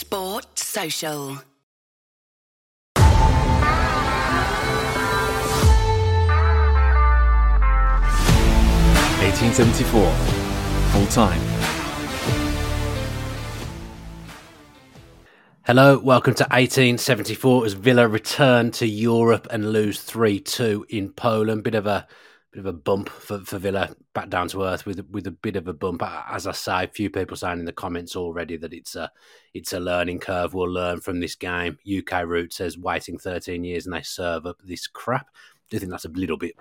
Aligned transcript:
Sport 0.00 0.58
Social. 0.58 1.36
Eighteen 9.20 9.52
seventy 9.52 9.84
four, 9.84 10.10
full 10.92 11.06
time. 11.08 11.38
Hello, 15.66 15.98
welcome 15.98 16.32
to 16.32 16.44
1874 16.44 17.66
as 17.66 17.74
Villa 17.74 18.08
return 18.08 18.70
to 18.70 18.86
Europe 18.86 19.46
and 19.50 19.70
lose 19.70 20.02
3-2 20.02 20.84
in 20.88 21.12
Poland. 21.12 21.62
Bit 21.62 21.74
of 21.74 21.86
a 21.86 22.08
bit 22.52 22.60
of 22.60 22.66
a 22.66 22.72
bump 22.72 23.08
for, 23.08 23.38
for 23.40 23.58
Villa 23.58 23.94
back 24.12 24.28
down 24.28 24.48
to 24.48 24.64
earth 24.64 24.84
with 24.84 25.04
with 25.10 25.26
a 25.26 25.30
bit 25.30 25.56
of 25.56 25.68
a 25.68 25.72
bump. 25.72 26.02
As 26.28 26.46
I 26.46 26.52
say, 26.52 26.84
a 26.84 26.88
few 26.88 27.10
people 27.10 27.36
saying 27.36 27.60
in 27.60 27.64
the 27.64 27.72
comments 27.72 28.16
already 28.16 28.56
that 28.56 28.72
it's 28.72 28.96
a 28.96 29.10
it's 29.54 29.72
a 29.72 29.80
learning 29.80 30.18
curve. 30.18 30.54
We'll 30.54 30.70
learn 30.70 31.00
from 31.00 31.20
this 31.20 31.34
game. 31.34 31.78
UK 31.86 32.24
Root 32.26 32.52
says 32.52 32.76
waiting 32.76 33.18
13 33.18 33.64
years 33.64 33.86
and 33.86 33.94
they 33.94 34.02
serve 34.02 34.46
up 34.46 34.56
this 34.64 34.86
crap. 34.86 35.28
do 35.70 35.78
think 35.78 35.90
that's 35.90 36.04
a 36.04 36.10
little 36.10 36.36
bit 36.36 36.56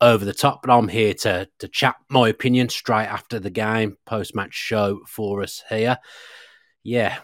over 0.00 0.24
the 0.24 0.34
top, 0.34 0.62
but 0.62 0.70
I'm 0.70 0.88
here 0.88 1.14
to 1.14 1.48
to 1.58 1.68
chat 1.68 1.96
my 2.08 2.28
opinion 2.28 2.68
straight 2.68 3.06
after 3.06 3.38
the 3.38 3.50
game, 3.50 3.96
post 4.06 4.34
match 4.34 4.54
show 4.54 5.00
for 5.06 5.42
us 5.42 5.62
here. 5.68 5.98
Yeah, 6.82 7.18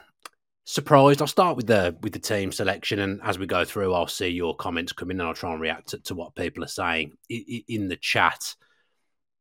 surprised. 0.70 1.20
I'll 1.20 1.28
start 1.28 1.56
with 1.56 1.66
the 1.66 1.96
with 2.02 2.12
the 2.12 2.18
team 2.18 2.52
selection, 2.52 3.00
and 3.00 3.20
as 3.22 3.38
we 3.38 3.46
go 3.46 3.64
through, 3.64 3.94
I'll 3.94 4.06
see 4.06 4.28
your 4.28 4.54
comments 4.56 4.92
come 4.92 5.10
in, 5.10 5.20
and 5.20 5.28
I'll 5.28 5.34
try 5.34 5.52
and 5.52 5.60
react 5.60 5.88
to, 5.88 5.98
to 5.98 6.14
what 6.14 6.34
people 6.34 6.64
are 6.64 6.68
saying 6.68 7.12
in, 7.28 7.62
in 7.68 7.88
the 7.88 7.96
chat. 7.96 8.54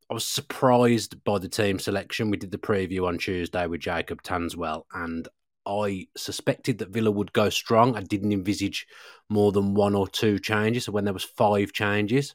I 0.10 0.16
was 0.16 0.26
surprised 0.26 1.24
by 1.24 1.38
the 1.38 1.48
team 1.48 1.78
selection. 1.78 2.32
We 2.32 2.38
did 2.38 2.52
the 2.52 2.58
preview 2.58 3.08
on 3.08 3.20
Tuesday 3.20 3.68
with 3.68 3.82
Jacob 3.82 4.24
Tanswell, 4.24 4.84
and 4.94 5.28
I 5.66 6.08
suspected 6.18 6.80
that 6.80 6.90
Villa 6.90 7.12
would 7.12 7.32
go 7.32 7.50
strong. 7.50 7.96
I 7.96 8.02
didn't 8.02 8.34
envisage 8.34 8.88
more 9.30 9.52
than 9.52 9.76
one 9.76 9.94
or 9.94 10.08
two 10.08 10.40
changes. 10.40 10.86
So 10.86 10.92
when 10.92 11.06
there 11.06 11.14
was 11.14 11.24
five 11.24 11.74
changes, 11.74 12.34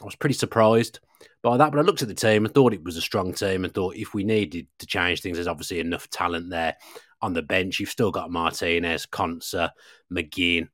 I 0.00 0.04
was 0.04 0.14
pretty 0.14 0.34
surprised 0.34 1.00
by 1.42 1.56
that. 1.56 1.72
But 1.72 1.78
I 1.78 1.82
looked 1.82 2.02
at 2.02 2.08
the 2.08 2.14
team 2.14 2.44
and 2.44 2.54
thought 2.54 2.74
it 2.74 2.84
was 2.84 2.96
a 2.96 3.02
strong 3.02 3.32
team, 3.32 3.64
and 3.64 3.72
thought 3.72 3.96
if 3.96 4.14
we 4.14 4.24
needed 4.24 4.66
to 4.78 4.86
change 4.86 5.20
things, 5.20 5.36
there's 5.36 5.46
obviously 5.46 5.80
enough 5.80 6.08
talent 6.10 6.50
there 6.50 6.76
on 7.20 7.32
the 7.32 7.42
bench. 7.42 7.80
You've 7.80 7.90
still 7.90 8.10
got 8.10 8.30
Martinez, 8.30 9.06
Konsa, 9.06 9.70
McGinn, 10.12 10.68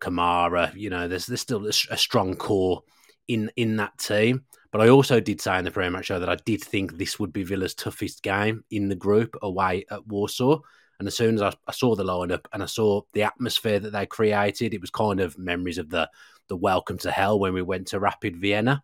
Kamara. 0.00 0.74
You 0.74 0.90
know, 0.90 1.08
there's 1.08 1.26
there's 1.26 1.40
still 1.40 1.64
a, 1.66 1.72
a 1.90 1.96
strong 1.96 2.36
core 2.36 2.82
in 3.28 3.50
in 3.56 3.76
that 3.76 3.98
team. 3.98 4.44
But 4.70 4.80
I 4.80 4.88
also 4.88 5.20
did 5.20 5.40
say 5.40 5.56
in 5.56 5.64
the 5.64 5.70
pre-match 5.70 6.06
show 6.06 6.18
that 6.18 6.28
I 6.28 6.34
did 6.44 6.60
think 6.60 6.98
this 6.98 7.20
would 7.20 7.32
be 7.32 7.44
Villa's 7.44 7.76
toughest 7.76 8.24
game 8.24 8.64
in 8.72 8.88
the 8.88 8.96
group 8.96 9.36
away 9.40 9.84
at 9.88 10.04
Warsaw. 10.08 10.58
And 10.98 11.06
as 11.06 11.16
soon 11.16 11.36
as 11.36 11.42
I, 11.42 11.52
I, 11.68 11.72
saw 11.72 11.94
the 11.94 12.02
lineup 12.02 12.46
and 12.52 12.60
I 12.60 12.66
saw 12.66 13.02
the 13.12 13.22
atmosphere 13.22 13.78
that 13.78 13.92
they 13.92 14.06
created, 14.06 14.74
it 14.74 14.80
was 14.80 14.90
kind 14.90 15.20
of 15.20 15.38
memories 15.38 15.78
of 15.78 15.90
the 15.90 16.10
the 16.48 16.56
welcome 16.56 16.98
to 16.98 17.10
hell 17.10 17.38
when 17.38 17.54
we 17.54 17.62
went 17.62 17.88
to 17.88 18.00
Rapid 18.00 18.36
Vienna. 18.36 18.82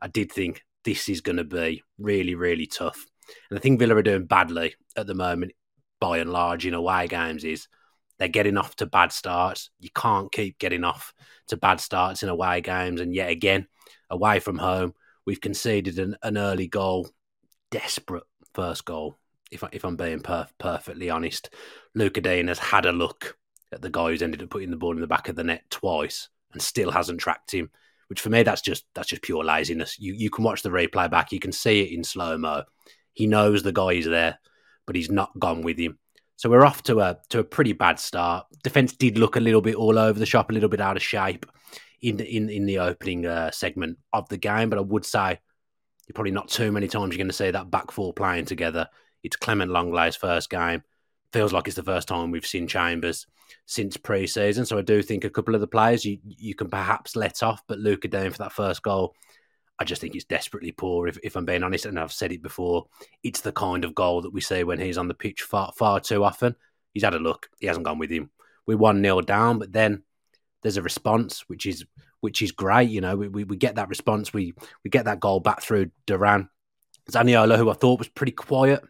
I 0.00 0.08
did 0.08 0.32
think 0.32 0.62
this 0.84 1.08
is 1.08 1.20
going 1.20 1.36
to 1.36 1.44
be 1.44 1.82
really, 1.98 2.34
really 2.34 2.66
tough. 2.66 3.06
And 3.50 3.58
I 3.58 3.62
think 3.62 3.78
Villa 3.78 3.96
are 3.96 4.02
doing 4.02 4.26
badly 4.26 4.74
at 4.96 5.06
the 5.06 5.14
moment 5.14 5.52
by 6.00 6.18
and 6.18 6.32
large 6.32 6.66
in 6.66 6.74
away 6.74 7.08
games 7.08 7.44
is 7.44 7.68
they're 8.18 8.28
getting 8.28 8.56
off 8.56 8.76
to 8.76 8.86
bad 8.86 9.12
starts. 9.12 9.70
You 9.80 9.90
can't 9.94 10.32
keep 10.32 10.58
getting 10.58 10.84
off 10.84 11.12
to 11.48 11.56
bad 11.56 11.80
starts 11.80 12.22
in 12.22 12.28
away 12.28 12.60
games. 12.60 13.00
And 13.00 13.14
yet 13.14 13.30
again, 13.30 13.66
away 14.10 14.40
from 14.40 14.58
home, 14.58 14.94
we've 15.24 15.40
conceded 15.40 15.98
an, 15.98 16.16
an 16.22 16.38
early 16.38 16.68
goal, 16.68 17.08
desperate 17.70 18.24
first 18.54 18.84
goal. 18.84 19.18
If, 19.50 19.62
I, 19.62 19.68
if 19.72 19.84
I'm 19.84 19.96
being 19.96 20.20
perf- 20.20 20.48
perfectly 20.58 21.10
honest, 21.10 21.50
Lucas 21.94 22.22
Digne 22.22 22.48
has 22.48 22.58
had 22.58 22.86
a 22.86 22.92
look 22.92 23.36
at 23.72 23.82
the 23.82 23.90
guy 23.90 24.08
who's 24.08 24.22
ended 24.22 24.42
up 24.42 24.50
putting 24.50 24.70
the 24.70 24.76
ball 24.76 24.92
in 24.92 25.00
the 25.00 25.06
back 25.06 25.28
of 25.28 25.36
the 25.36 25.44
net 25.44 25.64
twice 25.70 26.28
and 26.52 26.62
still 26.62 26.90
hasn't 26.90 27.20
tracked 27.20 27.52
him. 27.52 27.70
Which 28.08 28.20
for 28.20 28.30
me, 28.30 28.42
that's 28.42 28.62
just 28.62 28.84
that's 28.94 29.08
just 29.08 29.22
pure 29.22 29.44
laziness. 29.44 29.98
You 29.98 30.14
you 30.14 30.30
can 30.30 30.44
watch 30.44 30.62
the 30.62 30.70
replay 30.70 31.10
back, 31.10 31.32
you 31.32 31.40
can 31.40 31.52
see 31.52 31.80
it 31.82 31.92
in 31.92 32.04
slow 32.04 32.38
mo. 32.38 32.64
He 33.12 33.26
knows 33.26 33.62
the 33.62 33.72
guy 33.72 33.92
is 33.92 34.06
there 34.06 34.38
but 34.86 34.96
he's 34.96 35.10
not 35.10 35.38
gone 35.38 35.62
with 35.62 35.78
him. 35.78 35.98
So 36.36 36.48
we're 36.48 36.64
off 36.64 36.82
to 36.84 37.00
a 37.00 37.18
to 37.30 37.40
a 37.40 37.44
pretty 37.44 37.72
bad 37.72 37.98
start. 37.98 38.46
Defense 38.62 38.92
did 38.92 39.18
look 39.18 39.36
a 39.36 39.40
little 39.40 39.60
bit 39.60 39.74
all 39.74 39.98
over 39.98 40.18
the 40.18 40.26
shop, 40.26 40.50
a 40.50 40.52
little 40.52 40.68
bit 40.68 40.80
out 40.80 40.96
of 40.96 41.02
shape 41.02 41.46
in 42.00 42.20
in 42.20 42.48
in 42.48 42.66
the 42.66 42.78
opening 42.78 43.26
uh, 43.26 43.50
segment 43.50 43.98
of 44.12 44.28
the 44.28 44.36
game. 44.36 44.70
But 44.70 44.78
I 44.78 44.82
would 44.82 45.04
say 45.04 45.40
you're 46.06 46.14
probably 46.14 46.32
not 46.32 46.48
too 46.48 46.70
many 46.72 46.88
times 46.88 47.12
you're 47.12 47.18
going 47.18 47.28
to 47.28 47.32
see 47.32 47.50
that 47.50 47.70
back 47.70 47.90
four 47.90 48.12
playing 48.12 48.44
together. 48.44 48.88
It's 49.22 49.36
Clement 49.36 49.72
Lenglet's 49.72 50.16
first 50.16 50.50
game. 50.50 50.82
Feels 51.36 51.52
like 51.52 51.66
it's 51.66 51.76
the 51.76 51.82
first 51.82 52.08
time 52.08 52.30
we've 52.30 52.46
seen 52.46 52.66
Chambers 52.66 53.26
since 53.66 53.98
pre-season. 53.98 54.64
So 54.64 54.78
I 54.78 54.80
do 54.80 55.02
think 55.02 55.22
a 55.22 55.28
couple 55.28 55.54
of 55.54 55.60
the 55.60 55.66
players 55.66 56.02
you 56.02 56.18
you 56.24 56.54
can 56.54 56.70
perhaps 56.70 57.14
let 57.14 57.42
off, 57.42 57.62
but 57.68 57.78
Luca 57.78 58.08
Digne 58.08 58.30
for 58.30 58.38
that 58.38 58.52
first 58.52 58.82
goal 58.82 59.14
I 59.78 59.84
just 59.84 60.00
think 60.00 60.14
it's 60.14 60.24
desperately 60.24 60.72
poor. 60.72 61.06
If, 61.06 61.18
if 61.22 61.36
I'm 61.36 61.44
being 61.44 61.62
honest, 61.62 61.84
and 61.84 62.00
I've 62.00 62.10
said 62.10 62.32
it 62.32 62.42
before, 62.42 62.86
it's 63.22 63.42
the 63.42 63.52
kind 63.52 63.84
of 63.84 63.94
goal 63.94 64.22
that 64.22 64.32
we 64.32 64.40
see 64.40 64.64
when 64.64 64.80
he's 64.80 64.96
on 64.96 65.08
the 65.08 65.14
pitch 65.14 65.42
far 65.42 65.72
far 65.76 66.00
too 66.00 66.24
often. 66.24 66.56
He's 66.94 67.04
had 67.04 67.14
a 67.14 67.18
look. 67.18 67.50
He 67.60 67.66
hasn't 67.66 67.84
gone 67.84 67.98
with 67.98 68.10
him. 68.10 68.30
We're 68.66 68.78
one 68.78 69.02
nil 69.02 69.20
down, 69.20 69.58
but 69.58 69.74
then 69.74 70.04
there's 70.62 70.78
a 70.78 70.82
response, 70.82 71.44
which 71.48 71.66
is 71.66 71.84
which 72.20 72.40
is 72.40 72.52
great. 72.52 72.88
You 72.88 73.02
know, 73.02 73.14
we, 73.14 73.28
we, 73.28 73.44
we 73.44 73.56
get 73.58 73.74
that 73.74 73.90
response. 73.90 74.32
We 74.32 74.54
we 74.84 74.88
get 74.88 75.04
that 75.04 75.20
goal 75.20 75.40
back 75.40 75.60
through 75.60 75.90
Duran. 76.06 76.48
Zaniolo, 77.10 77.58
who 77.58 77.68
I 77.68 77.74
thought 77.74 77.98
was 77.98 78.08
pretty 78.08 78.32
quiet 78.32 78.82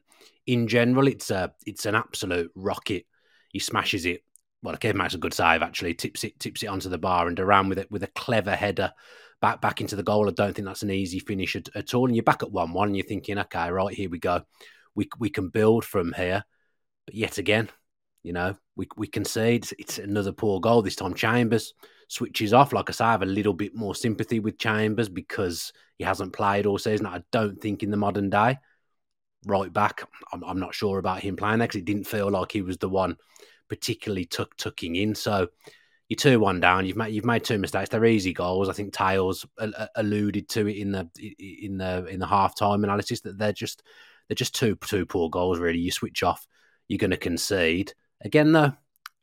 in 0.47 0.69
general, 0.69 1.09
it's 1.09 1.31
a 1.31 1.53
it's 1.67 1.87
an 1.87 1.95
absolute 1.95 2.51
rocket. 2.55 3.07
He 3.51 3.59
smashes 3.59 4.07
it. 4.07 4.23
Well, 4.63 4.77
Kevin 4.77 4.99
makes 4.99 5.15
a 5.15 5.19
good 5.19 5.35
save 5.35 5.63
actually. 5.63 5.95
Tips 5.95 6.25
it 6.25 6.39
tips 6.39 6.63
it 6.63 6.69
onto 6.69 6.89
the 6.89 6.99
bar, 6.99 7.29
and 7.29 7.39
around 7.39 7.69
with 7.69 7.79
it 7.79 7.91
with 7.91 8.03
a 8.03 8.09
clever 8.09 8.55
header 8.55 8.93
back 9.41 9.61
back 9.61 9.81
into 9.81 9.97
the 9.97 10.03
goal. 10.03 10.29
I 10.29 10.33
don't 10.33 10.55
think 10.55 10.67
that's 10.67 10.83
an 10.83 10.91
easy 10.91 11.19
finish 11.19 11.57
at, 11.57 11.69
at 11.75 11.95
all. 11.95 12.07
And 12.07 12.17
you're 12.17 12.23
back 12.23 12.43
at 12.43 12.53
one 12.53 12.73
one, 12.73 12.95
you're 12.95 13.07
thinking, 13.07 13.39
okay, 13.39 13.71
right 13.71 13.95
here 13.95 14.11
we 14.11 14.19
go. 14.19 14.43
We 14.95 15.09
we 15.19 15.31
can 15.31 15.49
build 15.49 15.85
from 15.85 16.13
here. 16.13 16.45
But 17.07 17.15
yet 17.15 17.39
again, 17.39 17.69
you 18.23 18.33
know, 18.33 18.57
we 18.77 18.89
we 18.97 19.07
concede. 19.07 19.65
It's, 19.65 19.73
it's 19.73 19.99
another 19.99 20.33
poor 20.33 20.61
goal. 20.61 20.83
This 20.83 20.97
time 20.97 21.15
Chambers 21.15 21.75
switches 22.09 22.53
off. 22.53 22.73
Like 22.73 22.89
I 22.89 22.93
say, 22.93 23.05
I 23.05 23.13
have 23.13 23.23
a 23.23 23.27
little 23.27 23.55
bit 23.55 23.75
more 23.75 23.95
sympathy 23.95 24.41
with 24.41 24.59
Chambers 24.59 25.09
because 25.09 25.73
he 25.99 26.05
hasn't 26.05 26.33
played 26.33 26.67
all 26.67 26.79
season. 26.79 27.07
I 27.07 27.23
don't 27.33 27.61
think 27.61 27.83
in 27.83 27.91
the 27.91 27.97
modern 27.97 28.31
day. 28.31 28.59
Right 29.45 29.73
back, 29.73 30.03
I'm, 30.33 30.43
I'm 30.43 30.59
not 30.59 30.75
sure 30.75 30.99
about 30.99 31.21
him 31.21 31.37
playing 31.37 31.59
because 31.59 31.77
it 31.77 31.85
didn't 31.85 32.09
feel 32.09 32.31
like 32.31 32.53
he 32.53 32.63
was 32.63 32.79
the 32.79 32.89
one 32.89 33.17
particularly 33.69 34.25
tuck 34.25 34.57
tucking 34.57 34.97
in. 34.97 35.15
So 35.15 35.49
you're 36.09 36.17
two 36.17 36.39
one 36.39 36.61
down. 36.61 36.87
You've 36.87 36.97
made 36.97 37.15
you've 37.15 37.25
made 37.25 37.45
two 37.45 37.59
mistakes. 37.59 37.91
They're 37.91 38.05
easy 38.05 38.33
goals. 38.33 38.69
I 38.69 38.73
think 38.73 38.93
Tails 38.93 39.45
alluded 39.97 40.49
to 40.51 40.67
it 40.69 40.77
in 40.77 40.93
the 40.93 41.09
in 41.39 41.79
the 41.79 42.07
in 42.07 42.21
the 42.21 42.27
half 42.27 42.57
time 42.57 42.85
analysis 42.85 43.21
that 43.23 43.39
they're 43.39 43.53
just 43.53 43.83
they're 44.29 44.37
just 44.37 44.55
two 44.55 44.77
two 44.77 45.07
poor 45.07 45.29
goals. 45.31 45.59
Really, 45.59 45.79
you 45.79 45.91
switch 45.91 46.23
off, 46.23 46.47
you're 46.89 46.99
going 46.99 47.11
to 47.11 47.17
concede 47.17 47.93
again. 48.21 48.53
Though 48.53 48.73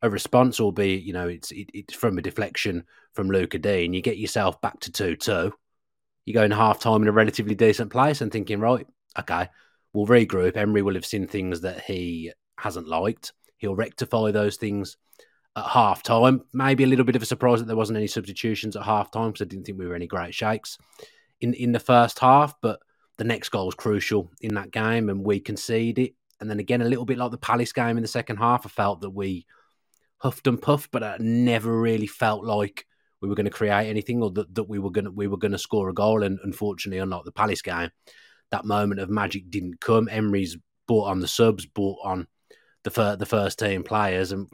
a 0.02 0.10
response 0.10 0.60
will 0.60 0.74
be 0.74 0.96
you 0.96 1.14
know 1.14 1.30
it's 1.30 1.52
it, 1.52 1.70
it's 1.74 1.94
from 1.94 2.18
a 2.18 2.22
deflection 2.22 2.84
from 3.14 3.30
Lucas 3.30 3.62
Digne. 3.62 3.96
You 3.96 4.02
get 4.02 4.18
yourself 4.18 4.60
back 4.60 4.80
to 4.82 4.92
two 4.92 5.16
two. 5.16 5.54
You 6.26 6.34
go 6.34 6.44
in 6.44 6.52
half 6.52 6.80
time 6.80 7.02
in 7.02 7.08
a 7.08 7.14
relatively 7.14 7.56
decent 7.56 7.92
place 7.92 8.22
and 8.22 8.32
thinking 8.32 8.60
right, 8.60 8.88
okay, 9.20 9.50
we'll 9.94 10.08
regroup. 10.08 10.58
Emery 10.58 10.82
will 10.82 10.96
have 10.96 11.06
seen 11.06 11.28
things 11.28 11.62
that 11.62 11.82
he 11.82 12.32
hasn't 12.58 12.88
liked. 12.88 13.34
He'll 13.58 13.76
rectify 13.76 14.32
those 14.32 14.58
things 14.58 14.98
at 15.56 15.66
half 15.66 16.04
time. 16.04 16.42
Maybe 16.54 16.84
a 16.84 16.88
little 16.88 17.06
bit 17.06 17.16
of 17.16 17.22
a 17.22 17.28
surprise 17.28 17.60
that 17.60 17.66
there 17.66 17.76
wasn't 17.76 17.98
any 17.98 18.08
substitutions 18.08 18.76
at 18.76 18.84
half 18.84 19.12
time 19.12 19.32
because 19.32 19.46
I 19.46 19.50
didn't 19.50 19.66
think 19.66 19.80
we 19.80 19.88
were 19.88 19.96
any 19.96 20.08
great 20.08 20.34
shakes 20.34 20.78
in, 21.42 21.54
in 21.54 21.72
the 21.72 21.80
first 21.80 22.20
half. 22.20 22.56
But 22.62 22.80
the 23.18 23.24
next 23.24 23.50
goal 23.50 23.68
was 23.68 23.76
crucial 23.76 24.32
in 24.42 24.56
that 24.56 24.72
game 24.72 25.10
and 25.10 25.26
we 25.26 25.40
conceded 25.40 26.08
it. 26.08 26.16
And 26.40 26.50
then 26.50 26.60
again, 26.60 26.82
a 26.82 26.86
little 26.86 27.06
bit 27.06 27.18
like 27.18 27.32
the 27.32 27.38
Palace 27.38 27.72
game 27.72 27.98
in 27.98 28.02
the 28.02 28.08
second 28.08 28.38
half, 28.38 28.66
I 28.66 28.70
felt 28.70 29.02
that 29.02 29.12
we 29.12 29.46
huffed 30.18 30.48
and 30.48 30.62
puffed, 30.62 30.92
but 30.92 31.04
I 31.04 31.18
never 31.20 31.80
really 31.80 32.08
felt 32.08 32.44
like 32.44 32.86
we 33.22 33.30
were 33.30 33.36
going 33.36 33.46
to 33.46 33.52
create 33.52 33.88
anything 33.88 34.22
or 34.22 34.32
that, 34.32 34.54
that 34.56 34.64
we 34.66 34.80
were 34.80 34.92
going 34.92 35.06
to 35.06 35.12
we 35.12 35.28
were 35.28 35.38
going 35.38 35.54
to 35.54 35.58
score 35.58 35.88
a 35.88 35.94
goal. 35.94 36.24
And 36.24 36.40
unfortunately, 36.44 36.98
unlike 36.98 37.24
the 37.24 37.32
Palace 37.32 37.62
game, 37.62 37.90
that 38.54 38.66
moment 38.66 39.02
of 39.02 39.10
magic 39.10 39.50
didn't 39.50 39.82
come. 39.82 40.08
Emery's 40.10 40.58
bought 40.88 41.10
on 41.10 41.20
the 41.20 41.28
subs, 41.28 41.66
bought 41.66 41.98
on 42.04 42.28
the 42.84 42.92
fir- 42.92 43.16
the 43.16 43.26
first 43.26 43.58
team 43.58 43.84
players, 43.84 44.32
and 44.32 44.48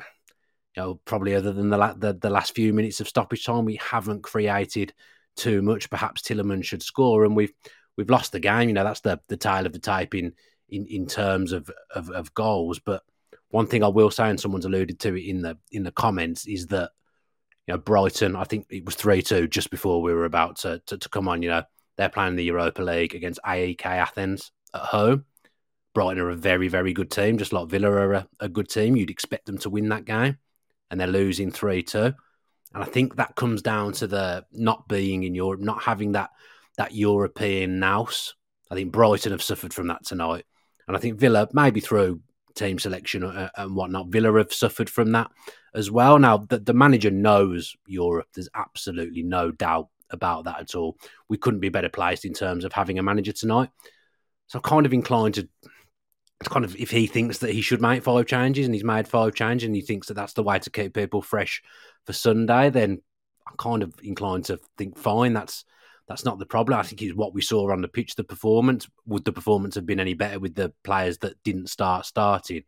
you 0.76 0.82
know 0.82 1.02
probably 1.04 1.36
other 1.36 1.52
than 1.52 1.70
the, 1.70 1.78
la- 1.78 1.94
the 1.94 2.14
the 2.14 2.30
last 2.30 2.56
few 2.56 2.72
minutes 2.74 3.02
of 3.02 3.10
stoppage 3.10 3.46
time, 3.46 3.66
we 3.66 3.76
haven't 3.76 4.24
created 4.24 4.94
too 5.36 5.62
much. 5.62 5.90
Perhaps 5.90 6.22
Tielemans 6.22 6.64
should 6.64 6.82
score, 6.82 7.26
and 7.26 7.36
we've 7.36 7.52
we've 7.98 8.10
lost 8.10 8.32
the 8.32 8.40
game. 8.40 8.70
You 8.70 8.74
know 8.74 8.86
that's 8.86 9.02
the 9.02 9.20
the 9.28 9.38
tale 9.38 9.66
of 9.66 9.74
the 9.74 9.80
type 9.80 10.16
in 10.16 10.34
in, 10.70 10.86
in 10.88 11.06
terms 11.06 11.52
of, 11.52 11.70
of 11.94 12.10
of 12.12 12.34
goals. 12.34 12.80
But 12.80 13.04
one 13.50 13.68
thing 13.68 13.84
I 13.84 13.90
will 13.90 14.12
say, 14.12 14.30
and 14.30 14.40
someone's 14.40 14.66
alluded 14.66 15.00
to 15.02 15.16
it 15.16 15.26
in 15.26 15.42
the 15.42 15.58
in 15.74 15.84
the 15.84 15.92
comments, 15.92 16.48
is 16.48 16.68
that 16.68 16.92
you 17.68 17.74
know 17.74 17.80
Brighton. 17.80 18.38
I 18.38 18.46
think 18.46 18.68
it 18.70 18.86
was 18.86 18.96
three 18.96 19.22
two 19.22 19.50
just 19.50 19.72
before 19.72 20.02
we 20.02 20.14
were 20.14 20.24
about 20.24 20.56
to, 20.60 20.82
to 20.86 20.98
to 20.98 21.10
come 21.10 21.28
on. 21.28 21.42
You 21.42 21.50
know 21.50 21.64
they're 22.00 22.08
playing 22.08 22.38
the 22.38 22.46
Europa 22.46 22.82
League 22.82 23.14
against 23.14 23.42
AEK 23.46 23.86
Athens 23.86 24.54
at 24.74 24.80
home. 24.80 25.26
Brighton 25.94 26.20
are 26.24 26.30
a 26.30 26.36
very, 26.36 26.70
very 26.70 26.94
good 26.94 27.12
team, 27.12 27.38
just 27.38 27.52
like 27.52 27.68
Villa 27.68 27.92
are 27.92 28.14
a, 28.14 28.28
a 28.40 28.48
good 28.48 28.70
team. 28.70 28.96
You'd 28.96 29.10
expect 29.10 29.46
them 29.46 29.58
to 29.58 29.70
win 29.70 29.90
that 29.90 30.06
game, 30.06 30.38
and 30.90 30.98
they're 30.98 31.08
losing 31.08 31.52
3 31.52 31.84
2. 31.84 32.00
And 32.00 32.14
I 32.74 32.86
think 32.86 33.18
that 33.18 33.36
comes 33.36 33.62
down 33.62 33.92
to 33.94 34.08
the 34.08 34.46
not 34.54 34.88
being 34.88 35.24
in 35.24 35.36
Europe, 35.36 35.60
not 35.60 35.84
having 35.84 36.14
that 36.14 36.30
that 36.78 36.96
European 36.96 37.80
nous. 37.80 38.34
I 38.72 38.76
think 38.76 38.94
Brighton 38.94 39.34
have 39.34 39.44
suffered 39.44 39.74
from 39.74 39.88
that 39.88 40.06
tonight. 40.06 40.46
And 40.88 40.96
I 40.96 41.02
think 41.02 41.20
Villa, 41.20 41.50
maybe 41.52 41.82
through 41.82 42.22
team 42.56 42.80
selection 42.80 43.26
uh, 43.26 43.50
uh, 43.58 43.62
and 43.62 43.76
whatnot, 43.76 44.08
Villa 44.08 44.38
have 44.38 44.54
suffered 44.54 44.90
from 44.90 45.12
that 45.12 45.32
as 45.76 45.92
well. 45.92 46.18
Now, 46.18 46.38
the, 46.38 46.60
the 46.60 46.74
manager 46.74 47.12
knows 47.12 47.76
Europe. 47.88 48.28
There's 48.34 48.50
absolutely 48.56 49.24
no 49.24 49.52
doubt 49.52 49.90
about 50.12 50.46
that 50.46 50.60
at 50.60 50.76
all. 50.76 50.98
We 51.28 51.38
couldn't 51.38 51.60
be 51.60 51.70
better 51.70 51.90
placed 51.90 52.26
in 52.26 52.34
terms 52.34 52.66
of 52.66 52.74
having 52.74 53.00
a 53.00 53.04
manager 53.04 53.32
tonight. 53.32 53.70
So 54.48 54.60
I'm 54.60 54.64
kind 54.64 54.86
of 54.86 54.94
inclined 54.94 55.36
to 55.36 55.48
kind 56.46 56.64
of 56.64 56.76
if 56.78 56.90
he 56.90 57.06
thinks 57.06 57.40
that 57.40 57.52
he 57.52 57.62
should 57.62 57.82
make 57.82 58.04
five 58.04 58.26
changes 58.26 58.66
and 58.66 58.74
he's 58.74 58.84
made 58.84 59.08
five 59.08 59.36
changes 59.36 59.68
and 59.68 59.76
he 59.76 59.82
thinks 59.82 60.08
that 60.08 60.14
that's 60.14 60.34
the 60.34 60.44
way 60.44 60.58
to 60.60 60.70
keep 60.70 60.94
people 60.94 61.22
fresh 61.22 61.62
for 62.06 62.14
Sunday, 62.14 62.70
then 62.70 63.02
I'm 63.48 63.58
kind 63.58 63.84
of 63.84 63.94
inclined 64.04 64.46
to 64.46 64.60
think 64.78 64.98
fine. 64.98 65.34
That's 65.34 65.66
that's 66.08 66.26
not 66.26 66.40
the 66.40 66.46
problem. 66.46 66.80
I 66.80 66.84
think 66.84 67.02
it's 67.02 67.16
what 67.16 67.36
we 67.36 67.42
saw 67.42 67.72
on 67.72 67.82
the 67.82 67.88
pitch. 67.88 68.16
The 68.16 68.24
performance 68.24 68.90
would 69.06 69.26
the 69.26 69.32
performance 69.32 69.76
have 69.76 69.86
been 69.86 70.00
any 70.00 70.16
better 70.16 70.40
with 70.40 70.56
the 70.56 70.74
players 70.84 71.20
that 71.20 71.42
didn't 71.44 71.70
start 71.70 72.06
starting? 72.06 72.64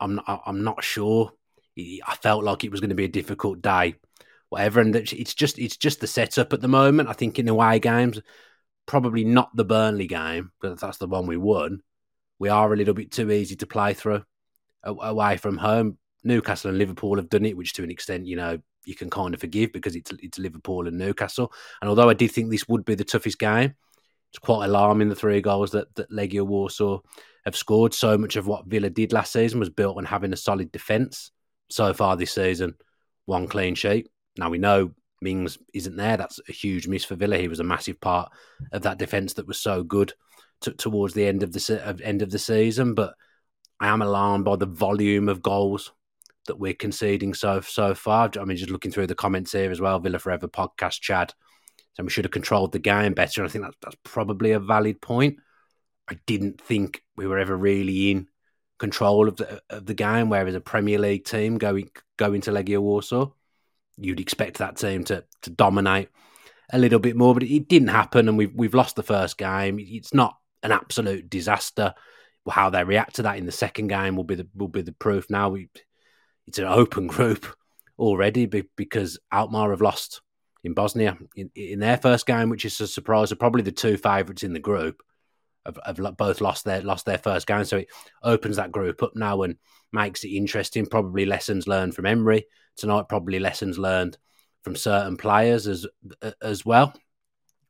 I'm 0.00 0.16
not, 0.16 0.42
I'm 0.44 0.64
not 0.64 0.82
sure. 0.82 1.32
I 1.78 2.16
felt 2.22 2.42
like 2.42 2.64
it 2.64 2.70
was 2.70 2.80
going 2.80 2.90
to 2.90 2.96
be 2.96 3.04
a 3.04 3.08
difficult 3.08 3.62
day, 3.62 3.94
whatever. 4.56 4.80
And 4.80 4.94
it's 4.96 5.34
just 5.34 5.58
it's 5.58 5.76
just 5.76 6.00
the 6.00 6.06
setup 6.06 6.52
at 6.52 6.60
the 6.60 6.68
moment. 6.68 7.08
I 7.08 7.12
think 7.12 7.38
in 7.38 7.48
away 7.48 7.78
games, 7.78 8.20
probably 8.86 9.24
not 9.24 9.54
the 9.54 9.64
Burnley 9.64 10.06
game, 10.06 10.52
but 10.60 10.80
that's 10.80 10.98
the 10.98 11.06
one 11.06 11.26
we 11.26 11.36
won 11.36 11.82
we 12.38 12.48
are 12.48 12.72
a 12.72 12.76
little 12.76 12.94
bit 12.94 13.10
too 13.10 13.30
easy 13.30 13.56
to 13.56 13.66
play 13.66 13.94
through 13.94 14.22
away 14.82 15.36
from 15.36 15.56
home. 15.56 15.98
Newcastle 16.22 16.70
and 16.70 16.78
Liverpool 16.78 17.16
have 17.16 17.28
done 17.28 17.44
it, 17.44 17.56
which 17.56 17.72
to 17.74 17.84
an 17.84 17.90
extent, 17.90 18.26
you 18.26 18.36
know, 18.36 18.58
you 18.84 18.94
can 18.94 19.10
kind 19.10 19.34
of 19.34 19.40
forgive 19.40 19.72
because 19.72 19.96
it's 19.96 20.12
it's 20.20 20.38
Liverpool 20.38 20.86
and 20.86 20.98
Newcastle. 20.98 21.52
And 21.80 21.88
although 21.88 22.08
I 22.08 22.14
did 22.14 22.30
think 22.30 22.50
this 22.50 22.68
would 22.68 22.84
be 22.84 22.94
the 22.94 23.04
toughest 23.04 23.38
game, 23.38 23.74
it's 24.30 24.38
quite 24.38 24.66
alarming 24.66 25.08
the 25.08 25.14
three 25.14 25.40
goals 25.40 25.72
that, 25.72 25.94
that 25.96 26.10
Legia 26.10 26.46
Warsaw 26.46 27.00
have 27.44 27.56
scored. 27.56 27.94
So 27.94 28.18
much 28.18 28.36
of 28.36 28.46
what 28.46 28.66
Villa 28.66 28.90
did 28.90 29.12
last 29.12 29.32
season 29.32 29.60
was 29.60 29.70
built 29.70 29.96
on 29.96 30.04
having 30.04 30.32
a 30.32 30.36
solid 30.36 30.70
defence. 30.72 31.30
So 31.68 31.92
far 31.92 32.16
this 32.16 32.32
season, 32.32 32.74
one 33.24 33.48
clean 33.48 33.74
sheet. 33.74 34.08
Now 34.38 34.50
we 34.50 34.58
know 34.58 34.92
Mings 35.20 35.58
isn't 35.72 35.96
there. 35.96 36.16
That's 36.16 36.40
a 36.48 36.52
huge 36.52 36.88
miss 36.88 37.04
for 37.04 37.16
Villa. 37.16 37.38
He 37.38 37.48
was 37.48 37.60
a 37.60 37.64
massive 37.64 38.00
part 38.00 38.30
of 38.72 38.82
that 38.82 38.98
defence 38.98 39.34
that 39.34 39.46
was 39.46 39.58
so 39.58 39.82
good 39.82 40.12
t- 40.60 40.72
towards 40.72 41.14
the 41.14 41.26
end 41.26 41.42
of 41.42 41.52
the 41.52 42.00
end 42.04 42.22
of 42.22 42.30
the 42.30 42.38
season. 42.38 42.94
But 42.94 43.14
I 43.80 43.88
am 43.88 44.02
alarmed 44.02 44.44
by 44.44 44.56
the 44.56 44.66
volume 44.66 45.28
of 45.28 45.42
goals 45.42 45.92
that 46.46 46.58
we're 46.58 46.74
conceding 46.74 47.34
so 47.34 47.60
so 47.60 47.94
far. 47.94 48.30
I 48.38 48.44
mean, 48.44 48.56
just 48.56 48.70
looking 48.70 48.90
through 48.90 49.08
the 49.08 49.14
comments 49.14 49.52
here 49.52 49.70
as 49.70 49.80
well, 49.80 49.98
Villa 50.00 50.18
Forever 50.18 50.48
podcast, 50.48 51.00
Chad. 51.00 51.32
So 51.94 52.04
we 52.04 52.10
should 52.10 52.24
have 52.24 52.32
controlled 52.32 52.72
the 52.72 52.78
game 52.78 53.14
better. 53.14 53.42
I 53.42 53.48
think 53.48 53.64
that's, 53.64 53.76
that's 53.82 53.96
probably 54.04 54.52
a 54.52 54.60
valid 54.60 55.00
point. 55.00 55.38
I 56.08 56.18
didn't 56.26 56.60
think 56.60 57.02
we 57.16 57.26
were 57.26 57.38
ever 57.38 57.56
really 57.56 58.10
in 58.10 58.28
control 58.78 59.28
of 59.28 59.36
the 59.36 59.62
of 59.70 59.86
the 59.86 59.94
game. 59.94 60.28
Whereas 60.28 60.54
a 60.54 60.60
Premier 60.60 60.98
League 60.98 61.24
team 61.24 61.58
going 61.58 61.88
going 62.16 62.42
to 62.42 62.52
Legia 62.52 62.78
Warsaw, 62.78 63.30
you'd 63.98 64.20
expect 64.20 64.58
that 64.58 64.76
team 64.76 65.04
to 65.04 65.24
to 65.42 65.50
dominate 65.50 66.08
a 66.72 66.78
little 66.78 66.98
bit 66.98 67.16
more, 67.16 67.34
but 67.34 67.42
it 67.42 67.68
didn't 67.68 67.88
happen, 67.88 68.28
and 68.28 68.36
we've 68.36 68.54
we've 68.54 68.74
lost 68.74 68.96
the 68.96 69.02
first 69.02 69.38
game. 69.38 69.78
It's 69.78 70.14
not 70.14 70.36
an 70.62 70.72
absolute 70.72 71.30
disaster. 71.30 71.94
How 72.48 72.70
they 72.70 72.84
react 72.84 73.16
to 73.16 73.22
that 73.22 73.38
in 73.38 73.46
the 73.46 73.52
second 73.52 73.88
game 73.88 74.16
will 74.16 74.24
be 74.24 74.36
the 74.36 74.48
will 74.54 74.68
be 74.68 74.82
the 74.82 74.92
proof. 74.92 75.28
Now 75.30 75.48
we, 75.50 75.68
it's 76.46 76.58
an 76.58 76.64
open 76.64 77.06
group 77.08 77.46
already 77.98 78.46
because 78.46 79.18
Alkmaar 79.32 79.70
have 79.70 79.80
lost 79.80 80.20
in 80.62 80.74
Bosnia 80.74 81.16
in, 81.34 81.50
in 81.54 81.80
their 81.80 81.96
first 81.96 82.26
game, 82.26 82.50
which 82.50 82.64
is 82.64 82.80
a 82.80 82.86
surprise. 82.86 83.32
Are 83.32 83.36
probably 83.36 83.62
the 83.62 83.72
two 83.72 83.96
favourites 83.96 84.42
in 84.42 84.52
the 84.52 84.60
group 84.60 85.02
have, 85.64 85.78
have 85.84 86.16
both 86.16 86.40
lost 86.40 86.64
their 86.64 86.82
lost 86.82 87.06
their 87.06 87.18
first 87.18 87.46
game, 87.46 87.64
so 87.64 87.78
it 87.78 87.88
opens 88.22 88.56
that 88.56 88.72
group 88.72 89.02
up 89.02 89.12
now 89.14 89.42
and 89.42 89.56
makes 89.92 90.24
it 90.24 90.30
interesting. 90.30 90.86
Probably 90.86 91.26
lessons 91.26 91.66
learned 91.66 91.94
from 91.94 92.06
Emery 92.06 92.46
tonight. 92.76 93.08
Probably 93.08 93.38
lessons 93.38 93.78
learned 93.78 94.18
from 94.62 94.76
certain 94.76 95.16
players 95.16 95.66
as 95.66 95.86
as 96.40 96.64
well. 96.64 96.94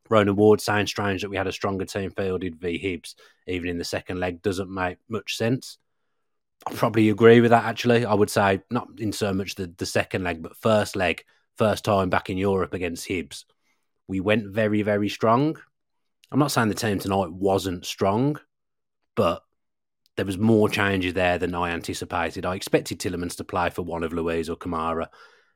Ronan 0.09 0.35
Ward 0.35 0.61
saying 0.61 0.87
strange 0.87 1.21
that 1.21 1.29
we 1.29 1.37
had 1.37 1.47
a 1.47 1.51
stronger 1.51 1.85
team 1.85 2.11
fielded 2.11 2.59
v 2.59 2.79
Hibs, 2.81 3.15
even 3.45 3.69
in 3.69 3.77
the 3.77 3.83
second 3.83 4.19
leg, 4.19 4.41
doesn't 4.41 4.73
make 4.73 4.97
much 5.09 5.35
sense. 5.35 5.77
I 6.65 6.73
probably 6.73 7.09
agree 7.09 7.41
with 7.41 7.51
that, 7.51 7.65
actually. 7.65 8.05
I 8.05 8.13
would 8.13 8.29
say 8.29 8.61
not 8.71 8.87
in 8.97 9.11
so 9.11 9.33
much 9.33 9.55
the, 9.55 9.73
the 9.77 9.85
second 9.85 10.23
leg, 10.23 10.41
but 10.41 10.57
first 10.57 10.95
leg, 10.95 11.23
first 11.57 11.85
time 11.85 12.09
back 12.09 12.29
in 12.29 12.37
Europe 12.37 12.73
against 12.73 13.07
Hibs. 13.07 13.45
We 14.07 14.21
went 14.21 14.47
very, 14.47 14.81
very 14.81 15.09
strong. 15.09 15.57
I'm 16.31 16.39
not 16.39 16.51
saying 16.51 16.69
the 16.69 16.75
team 16.75 16.99
tonight 16.99 17.31
wasn't 17.31 17.85
strong, 17.85 18.39
but 19.15 19.43
there 20.17 20.25
was 20.25 20.37
more 20.37 20.67
changes 20.67 21.13
there 21.13 21.37
than 21.37 21.55
I 21.55 21.69
anticipated. 21.69 22.45
I 22.45 22.55
expected 22.55 22.99
Tielemans 22.99 23.37
to 23.37 23.43
play 23.43 23.69
for 23.69 23.83
one 23.83 24.03
of 24.03 24.11
Luiz 24.11 24.49
or 24.49 24.57
Kamara, 24.57 25.07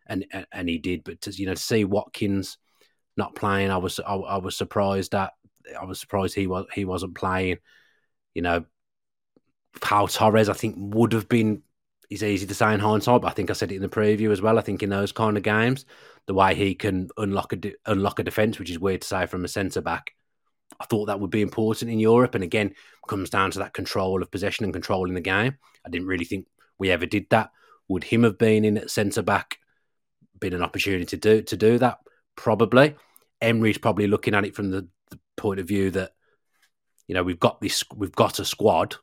and 0.07 0.25
and 0.53 0.69
he 0.69 0.77
did. 0.77 1.03
But 1.03 1.21
to, 1.21 1.31
you 1.31 1.47
know, 1.47 1.55
to 1.55 1.61
see 1.61 1.83
Watkins 1.83 2.57
not 3.17 3.35
playing. 3.35 3.71
I 3.71 3.77
was 3.77 3.99
I, 3.99 4.13
I, 4.13 4.37
was 4.37 4.55
surprised 4.55 5.15
at. 5.15 5.33
I 5.79 5.85
was 5.85 5.99
surprised 5.99 6.35
he 6.35 6.47
was 6.47 6.65
he 6.73 6.85
wasn't 6.85 7.15
playing. 7.15 7.57
You 8.35 8.43
know, 8.43 8.65
Pau 9.81 10.05
Torres 10.05 10.47
I 10.47 10.53
think 10.53 10.75
would 10.77 11.13
have 11.13 11.27
been. 11.27 11.63
He's 12.07 12.23
easy 12.23 12.45
to 12.45 12.53
say 12.53 12.73
in 12.73 12.81
hindsight, 12.81 13.21
but 13.21 13.29
I 13.29 13.33
think 13.33 13.49
I 13.49 13.53
said 13.53 13.71
it 13.71 13.75
in 13.75 13.81
the 13.81 13.89
preview 13.89 14.31
as 14.31 14.41
well. 14.41 14.59
I 14.59 14.61
think 14.61 14.83
in 14.83 14.89
those 14.89 15.13
kind 15.13 15.37
of 15.37 15.43
games, 15.43 15.85
the 16.27 16.33
way 16.33 16.53
he 16.53 16.75
can 16.75 17.07
unlock 17.17 17.53
a 17.53 17.73
unlock 17.85 18.19
a 18.19 18.23
defense, 18.23 18.59
which 18.59 18.69
is 18.69 18.79
weird 18.79 19.01
to 19.01 19.07
say 19.07 19.25
from 19.25 19.43
a 19.43 19.47
centre 19.47 19.81
back, 19.81 20.11
I 20.81 20.85
thought 20.85 21.05
that 21.05 21.19
would 21.19 21.29
be 21.29 21.41
important 21.41 21.91
in 21.91 21.99
Europe. 21.99 22.33
And 22.33 22.43
again, 22.43 22.73
comes 23.07 23.29
down 23.29 23.51
to 23.51 23.59
that 23.59 23.73
control 23.73 24.21
of 24.21 24.31
possession 24.31 24.63
and 24.63 24.73
controlling 24.73 25.13
the 25.13 25.21
game. 25.21 25.57
I 25.85 25.89
didn't 25.89 26.07
really 26.07 26.25
think 26.25 26.47
we 26.79 26.89
ever 26.89 27.05
did 27.05 27.27
that. 27.29 27.51
Would 27.87 28.03
him 28.03 28.23
have 28.23 28.37
been 28.37 28.65
in 28.65 28.77
at 28.77 28.89
centre 28.89 29.21
back 29.21 29.57
been 30.39 30.53
an 30.53 30.63
opportunity 30.63 31.05
to 31.05 31.17
do 31.17 31.41
to 31.43 31.57
do 31.57 31.77
that? 31.77 31.99
Probably. 32.35 32.95
Emery's 33.41 33.77
probably 33.77 34.07
looking 34.07 34.33
at 34.33 34.45
it 34.45 34.55
from 34.55 34.71
the, 34.71 34.87
the 35.09 35.19
point 35.37 35.59
of 35.59 35.67
view 35.67 35.91
that 35.91 36.11
you 37.07 37.15
know 37.15 37.23
we've 37.23 37.39
got 37.39 37.61
this, 37.61 37.83
we've 37.95 38.11
got 38.11 38.39
a 38.39 38.45
squad. 38.45 38.95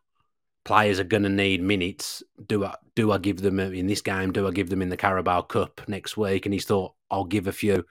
Players 0.64 0.98
are 0.98 1.04
going 1.04 1.22
to 1.22 1.28
need 1.28 1.62
minutes. 1.62 2.22
Do 2.46 2.64
I 2.64 2.74
do 2.96 3.12
I 3.12 3.18
give 3.18 3.40
them 3.40 3.60
in 3.60 3.86
this 3.86 4.02
game? 4.02 4.32
Do 4.32 4.48
I 4.48 4.50
give 4.50 4.70
them 4.70 4.82
in 4.82 4.88
the 4.88 4.96
Carabao 4.96 5.42
Cup 5.42 5.80
next 5.86 6.16
week? 6.16 6.46
And 6.46 6.52
he's 6.52 6.66
thought 6.66 6.94
I'll 7.10 7.24
give 7.24 7.46
a 7.46 7.52
few 7.52 7.84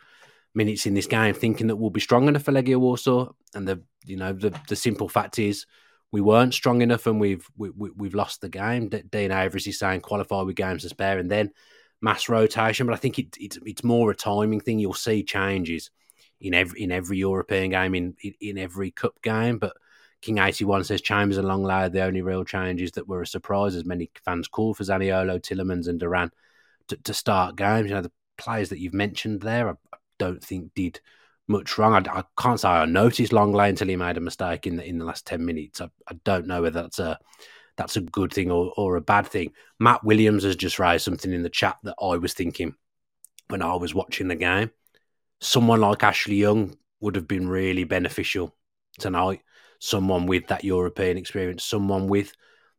minutes 0.57 0.85
in 0.85 0.95
this 0.95 1.07
game, 1.07 1.33
thinking 1.33 1.67
that 1.67 1.77
we'll 1.77 1.91
be 1.91 2.01
strong 2.01 2.27
enough 2.27 2.43
for 2.43 2.51
Legia 2.51 2.77
Warsaw. 2.77 3.31
And 3.53 3.67
the 3.67 3.81
you 4.05 4.17
know 4.17 4.33
the 4.33 4.59
the 4.67 4.75
simple 4.75 5.07
fact 5.07 5.39
is 5.39 5.65
we 6.11 6.19
weren't 6.19 6.53
strong 6.53 6.81
enough, 6.81 7.07
and 7.07 7.21
we've 7.21 7.47
we, 7.55 7.69
have 8.03 8.15
lost 8.15 8.41
the 8.41 8.49
game. 8.49 8.89
Dean 8.89 9.31
Avery 9.31 9.61
is 9.65 9.79
saying 9.79 10.01
qualify 10.01 10.41
with 10.41 10.55
games 10.55 10.81
to 10.81 10.89
spare, 10.89 11.19
and 11.19 11.31
then 11.31 11.51
mass 12.01 12.27
rotation. 12.27 12.87
But 12.87 12.93
I 12.93 12.97
think 12.97 13.19
it, 13.19 13.37
it, 13.39 13.57
it's 13.65 13.83
more 13.83 14.11
a 14.11 14.15
timing 14.15 14.59
thing. 14.59 14.79
You'll 14.79 14.93
see 14.93 15.23
changes 15.23 15.91
in 16.41 16.53
every 16.53 16.81
in 16.81 16.91
every 16.91 17.17
European 17.17 17.71
game, 17.71 17.95
in 17.95 18.15
in, 18.41 18.57
every 18.57 18.91
cup 18.91 19.21
game. 19.21 19.59
But 19.59 19.77
King 20.21 20.39
eighty 20.39 20.65
one 20.65 20.83
says 20.83 21.01
Chambers 21.01 21.37
and 21.37 21.47
Lenglet 21.47 21.91
the 21.91 22.03
only 22.03 22.21
real 22.21 22.43
changes 22.43 22.91
that 22.93 23.07
were 23.07 23.21
a 23.21 23.27
surprise, 23.27 23.75
as 23.75 23.85
many 23.85 24.09
fans 24.25 24.47
called 24.47 24.77
for 24.77 24.83
Zaniolo, 24.83 25.39
Tielemans, 25.39 25.87
and 25.87 25.99
Duran 25.99 26.31
to, 26.87 26.97
to 26.97 27.13
start 27.13 27.55
games. 27.55 27.89
You 27.89 27.95
know 27.95 28.01
the 28.01 28.11
players 28.37 28.69
that 28.69 28.79
you've 28.79 28.93
mentioned 28.93 29.41
there, 29.41 29.77
don't 30.17 30.43
think 30.43 30.73
did 30.75 30.99
much 31.47 31.77
wrong. 31.77 31.93
I, 31.93 32.19
I, 32.19 32.23
can't 32.37 32.59
say 32.59 32.69
I 32.69 32.85
noticed 32.85 33.31
Lenglet 33.31 33.69
until 33.69 33.87
he 33.87 33.95
made 33.95 34.17
a 34.17 34.21
mistake 34.21 34.67
in 34.67 34.75
the 34.75 34.85
in 34.85 34.97
the 34.97 35.05
last 35.05 35.25
ten 35.25 35.45
minutes. 35.45 35.81
I, 35.81 35.89
I 36.07 36.15
don't 36.23 36.47
know 36.47 36.61
whether 36.61 36.81
that's 36.81 36.99
a 36.99 37.19
that's 37.77 37.95
a 37.95 38.01
good 38.01 38.33
thing 38.33 38.51
or, 38.51 38.73
or 38.75 38.95
a 38.95 39.01
bad 39.01 39.27
thing. 39.27 39.53
Matt 39.79 40.03
Williams 40.03 40.43
has 40.43 40.55
just 40.55 40.79
raised 40.79 41.05
something 41.05 41.31
in 41.31 41.43
the 41.43 41.49
chat 41.49 41.77
that 41.83 41.95
I 42.01 42.17
was 42.17 42.33
thinking 42.33 42.75
when 43.49 43.61
I 43.61 43.75
was 43.75 43.93
watching 43.93 44.27
the 44.27 44.35
game 44.35 44.71
someone 45.39 45.81
like 45.81 46.03
Ashley 46.03 46.35
Young 46.35 46.75
would 46.99 47.15
have 47.15 47.27
been 47.27 47.47
really 47.47 47.83
beneficial 47.83 48.55
tonight. 48.99 49.41
Someone 49.79 50.25
with 50.25 50.47
that 50.47 50.63
European 50.63 51.17
experience, 51.17 51.63
someone 51.63 52.07
with 52.07 52.31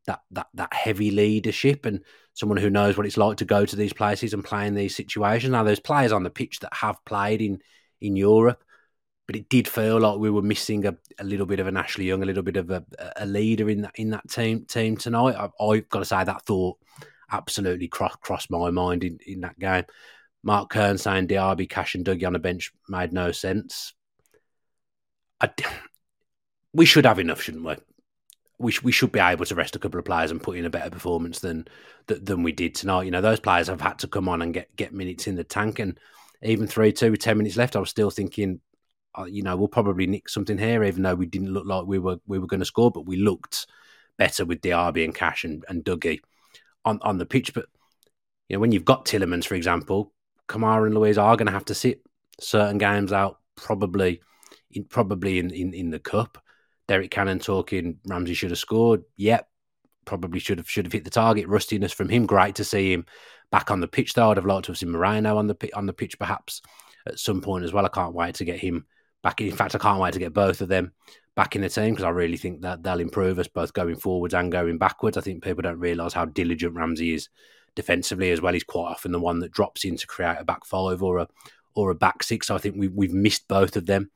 that 0.06 0.20
that 0.30 0.48
that 0.54 0.72
heavy 0.72 1.10
leadership 1.10 1.86
and 1.86 2.00
someone 2.34 2.58
who 2.58 2.70
knows 2.70 2.96
what 2.96 3.06
it's 3.06 3.16
like 3.16 3.38
to 3.38 3.44
go 3.44 3.64
to 3.64 3.76
these 3.76 3.92
places 3.92 4.32
and 4.32 4.44
play 4.44 4.66
in 4.66 4.74
these 4.74 4.94
situations. 4.94 5.50
Now, 5.50 5.64
there's 5.64 5.80
players 5.80 6.12
on 6.12 6.22
the 6.22 6.30
pitch 6.30 6.60
that 6.60 6.72
have 6.74 7.04
played 7.04 7.42
in 7.42 7.60
in 8.00 8.16
Europe, 8.16 8.62
but 9.26 9.36
it 9.36 9.48
did 9.48 9.68
feel 9.68 9.98
like 9.98 10.18
we 10.18 10.30
were 10.30 10.42
missing 10.42 10.86
a, 10.86 10.96
a 11.18 11.24
little 11.24 11.46
bit 11.46 11.60
of 11.60 11.66
an 11.66 11.76
Ashley 11.76 12.06
Young, 12.06 12.22
a 12.22 12.26
little 12.26 12.42
bit 12.42 12.56
of 12.56 12.70
a, 12.70 12.84
a 13.16 13.26
leader 13.26 13.68
in 13.68 13.82
that 13.82 13.92
in 13.96 14.10
that 14.10 14.28
team 14.28 14.64
team 14.66 14.96
tonight. 14.96 15.36
I, 15.36 15.74
have 15.74 15.88
got 15.88 15.98
to 16.00 16.04
say 16.04 16.24
that 16.24 16.42
thought 16.42 16.78
absolutely 17.30 17.88
cross, 17.88 18.16
crossed 18.16 18.50
my 18.50 18.70
mind 18.70 19.04
in, 19.04 19.18
in 19.26 19.40
that 19.40 19.58
game. 19.58 19.84
Mark 20.42 20.70
Kern 20.70 20.98
saying 20.98 21.28
Diaby, 21.28 21.68
Cash, 21.68 21.94
and 21.94 22.04
Dougie 22.04 22.26
on 22.26 22.32
the 22.32 22.38
bench 22.38 22.72
made 22.88 23.12
no 23.12 23.32
sense. 23.32 23.94
I, 25.40 25.50
we 26.72 26.86
should 26.86 27.04
have 27.04 27.18
enough, 27.18 27.42
shouldn't 27.42 27.64
we? 27.64 27.74
We, 28.58 28.72
sh- 28.72 28.82
we 28.82 28.92
should 28.92 29.12
be 29.12 29.20
able 29.20 29.44
to 29.44 29.54
rest 29.54 29.76
a 29.76 29.78
couple 29.78 29.98
of 29.98 30.04
players 30.04 30.30
and 30.30 30.42
put 30.42 30.56
in 30.56 30.64
a 30.64 30.70
better 30.70 30.90
performance 30.90 31.38
than 31.38 31.68
than 32.06 32.42
we 32.42 32.52
did 32.52 32.74
tonight. 32.74 33.04
You 33.04 33.10
know, 33.10 33.20
those 33.20 33.40
players 33.40 33.68
have 33.68 33.80
had 33.80 33.98
to 34.00 34.08
come 34.08 34.28
on 34.28 34.42
and 34.42 34.54
get, 34.54 34.74
get 34.76 34.92
minutes 34.94 35.26
in 35.26 35.36
the 35.36 35.44
tank. 35.44 35.78
And 35.78 35.98
even 36.42 36.66
3 36.66 36.92
2 36.92 37.10
with 37.10 37.20
10 37.20 37.38
minutes 37.38 37.56
left, 37.56 37.76
I 37.76 37.80
was 37.80 37.90
still 37.90 38.10
thinking, 38.10 38.60
uh, 39.16 39.24
you 39.24 39.42
know, 39.42 39.56
we'll 39.56 39.68
probably 39.68 40.06
nick 40.06 40.28
something 40.28 40.58
here, 40.58 40.82
even 40.84 41.02
though 41.02 41.14
we 41.14 41.26
didn't 41.26 41.52
look 41.52 41.66
like 41.66 41.86
we 41.86 41.98
were 41.98 42.18
we 42.26 42.38
were 42.38 42.46
going 42.46 42.60
to 42.60 42.66
score, 42.66 42.90
but 42.90 43.06
we 43.06 43.16
looked 43.16 43.66
better 44.16 44.44
with 44.44 44.60
Diaby 44.60 45.04
and 45.04 45.14
Cash 45.14 45.44
and, 45.44 45.64
and 45.68 45.84
Dougie 45.84 46.20
on, 46.84 46.98
on 47.02 47.18
the 47.18 47.26
pitch. 47.26 47.54
But, 47.54 47.66
you 48.48 48.56
know, 48.56 48.60
when 48.60 48.72
you've 48.72 48.84
got 48.84 49.06
Tielemans, 49.06 49.46
for 49.46 49.54
example, 49.54 50.12
Kamara 50.48 50.86
and 50.86 50.94
Luiz 50.94 51.18
are 51.18 51.36
going 51.36 51.46
to 51.46 51.52
have 51.52 51.66
to 51.66 51.74
sit 51.74 52.02
certain 52.40 52.78
games 52.78 53.12
out, 53.12 53.38
probably 53.56 54.20
in, 54.70 54.84
probably 54.84 55.38
in, 55.38 55.50
in, 55.50 55.72
in 55.72 55.90
the 55.90 55.98
cup. 55.98 56.42
Derek 56.88 57.10
Cannon 57.10 57.38
talking 57.38 57.98
Ramsey 58.06 58.34
should 58.34 58.50
have 58.50 58.58
scored. 58.58 59.04
Yep, 59.16 59.48
probably 60.04 60.40
should 60.40 60.58
have 60.58 60.68
should 60.68 60.86
have 60.86 60.92
hit 60.92 61.04
the 61.04 61.10
target. 61.10 61.46
Rustiness 61.46 61.92
from 61.92 62.08
him. 62.08 62.26
Great 62.26 62.56
to 62.56 62.64
see 62.64 62.92
him 62.92 63.06
back 63.52 63.70
on 63.70 63.80
the 63.80 63.86
pitch. 63.86 64.14
Though 64.14 64.30
I'd 64.30 64.38
have 64.38 64.46
liked 64.46 64.64
to 64.64 64.72
have 64.72 64.78
seen 64.78 64.90
Moreno 64.90 65.36
on 65.36 65.46
the 65.46 65.72
on 65.74 65.86
the 65.86 65.92
pitch 65.92 66.18
perhaps 66.18 66.62
at 67.06 67.18
some 67.18 67.40
point 67.40 67.64
as 67.64 67.72
well. 67.72 67.84
I 67.84 67.90
can't 67.90 68.14
wait 68.14 68.36
to 68.36 68.44
get 68.44 68.58
him 68.58 68.86
back. 69.22 69.40
In 69.40 69.54
fact, 69.54 69.74
I 69.74 69.78
can't 69.78 70.00
wait 70.00 70.14
to 70.14 70.18
get 70.18 70.32
both 70.32 70.60
of 70.60 70.68
them 70.68 70.92
back 71.36 71.54
in 71.54 71.62
the 71.62 71.68
team 71.68 71.90
because 71.90 72.04
I 72.04 72.10
really 72.10 72.36
think 72.36 72.62
that 72.62 72.82
they'll 72.82 73.00
improve 73.00 73.38
us 73.38 73.48
both 73.48 73.72
going 73.72 73.96
forwards 73.96 74.34
and 74.34 74.50
going 74.50 74.78
backwards. 74.78 75.16
I 75.16 75.20
think 75.20 75.44
people 75.44 75.62
don't 75.62 75.78
realise 75.78 76.12
how 76.12 76.24
diligent 76.24 76.74
Ramsey 76.74 77.14
is 77.14 77.28
defensively 77.76 78.30
as 78.30 78.40
well. 78.40 78.54
He's 78.54 78.64
quite 78.64 78.90
often 78.90 79.12
the 79.12 79.20
one 79.20 79.38
that 79.40 79.52
drops 79.52 79.84
in 79.84 79.96
to 79.98 80.06
create 80.06 80.38
a 80.40 80.44
back 80.44 80.64
five 80.64 81.02
or 81.02 81.18
a 81.18 81.28
or 81.74 81.90
a 81.90 81.94
back 81.94 82.22
six. 82.22 82.48
So 82.48 82.54
I 82.54 82.58
think 82.58 82.76
we, 82.76 82.88
we've 82.88 83.12
missed 83.12 83.46
both 83.46 83.76
of 83.76 83.86
them 83.86 84.10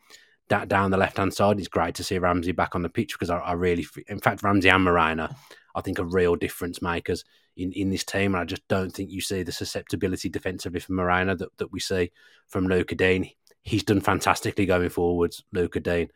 down 0.53 0.91
the 0.91 0.97
left 0.97 1.17
hand 1.17 1.33
side. 1.33 1.59
It's 1.59 1.69
great 1.69 1.95
to 1.97 2.05
see 2.05 2.19
Ramsey 2.19 2.53
back 2.53 2.75
on 2.75 2.83
the 2.83 2.89
pitch 2.89 3.15
because 3.15 3.31
I, 3.31 3.39
I, 3.39 3.53
really, 3.53 3.87
in 4.09 4.19
fact, 4.19 4.43
Ramsey 4.43 4.69
and 4.69 4.85
Moreno, 4.85 5.29
I 5.75 5.81
think 5.81 5.99
are 5.99 6.05
real 6.05 6.37
difference 6.37 6.83
makers 6.83 7.25
in, 7.57 7.73
in 7.73 7.91
this 7.91 8.05
team. 8.05 8.35
And 8.35 8.43
I 8.43 8.45
just 8.45 8.67
don't 8.69 8.91
think 8.91 9.11
you 9.11 9.21
see 9.21 9.43
the 9.43 9.53
susceptibility 9.53 10.29
defensively 10.29 10.81
from 10.81 10.97
Moreno 10.97 11.35
that, 11.35 11.57
that 11.59 11.73
we 11.73 11.81
see 11.81 12.13
from 12.49 12.67
Lucas 12.67 12.97
Digne. 12.97 13.37
He's 13.63 13.85
done 13.85 14.01
fantastically 14.01 14.67
going 14.67 14.89
forwards, 14.89 15.45
Lucas 15.53 15.83
Digne. 15.83 16.11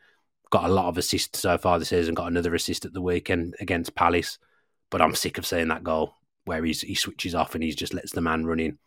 Got 0.49 0.65
a 0.65 0.73
lot 0.73 0.87
of 0.87 0.97
assists 0.97 1.39
so 1.39 1.57
far 1.57 1.79
this 1.79 1.89
season, 1.89 2.13
got 2.13 2.27
another 2.27 2.55
assist 2.55 2.85
at 2.85 2.93
the 2.93 3.01
weekend 3.01 3.55
against 3.59 3.95
Palace. 3.95 4.37
But 4.89 5.01
I'm 5.01 5.15
sick 5.15 5.37
of 5.37 5.45
seeing 5.45 5.67
that 5.67 5.83
goal 5.83 6.13
where 6.45 6.63
he's, 6.63 6.81
he 6.81 6.95
switches 6.95 7.35
off 7.35 7.55
and 7.55 7.63
he 7.63 7.71
just 7.71 7.93
lets 7.93 8.13
the 8.13 8.21
man 8.21 8.45
run 8.45 8.59
in 8.59 8.77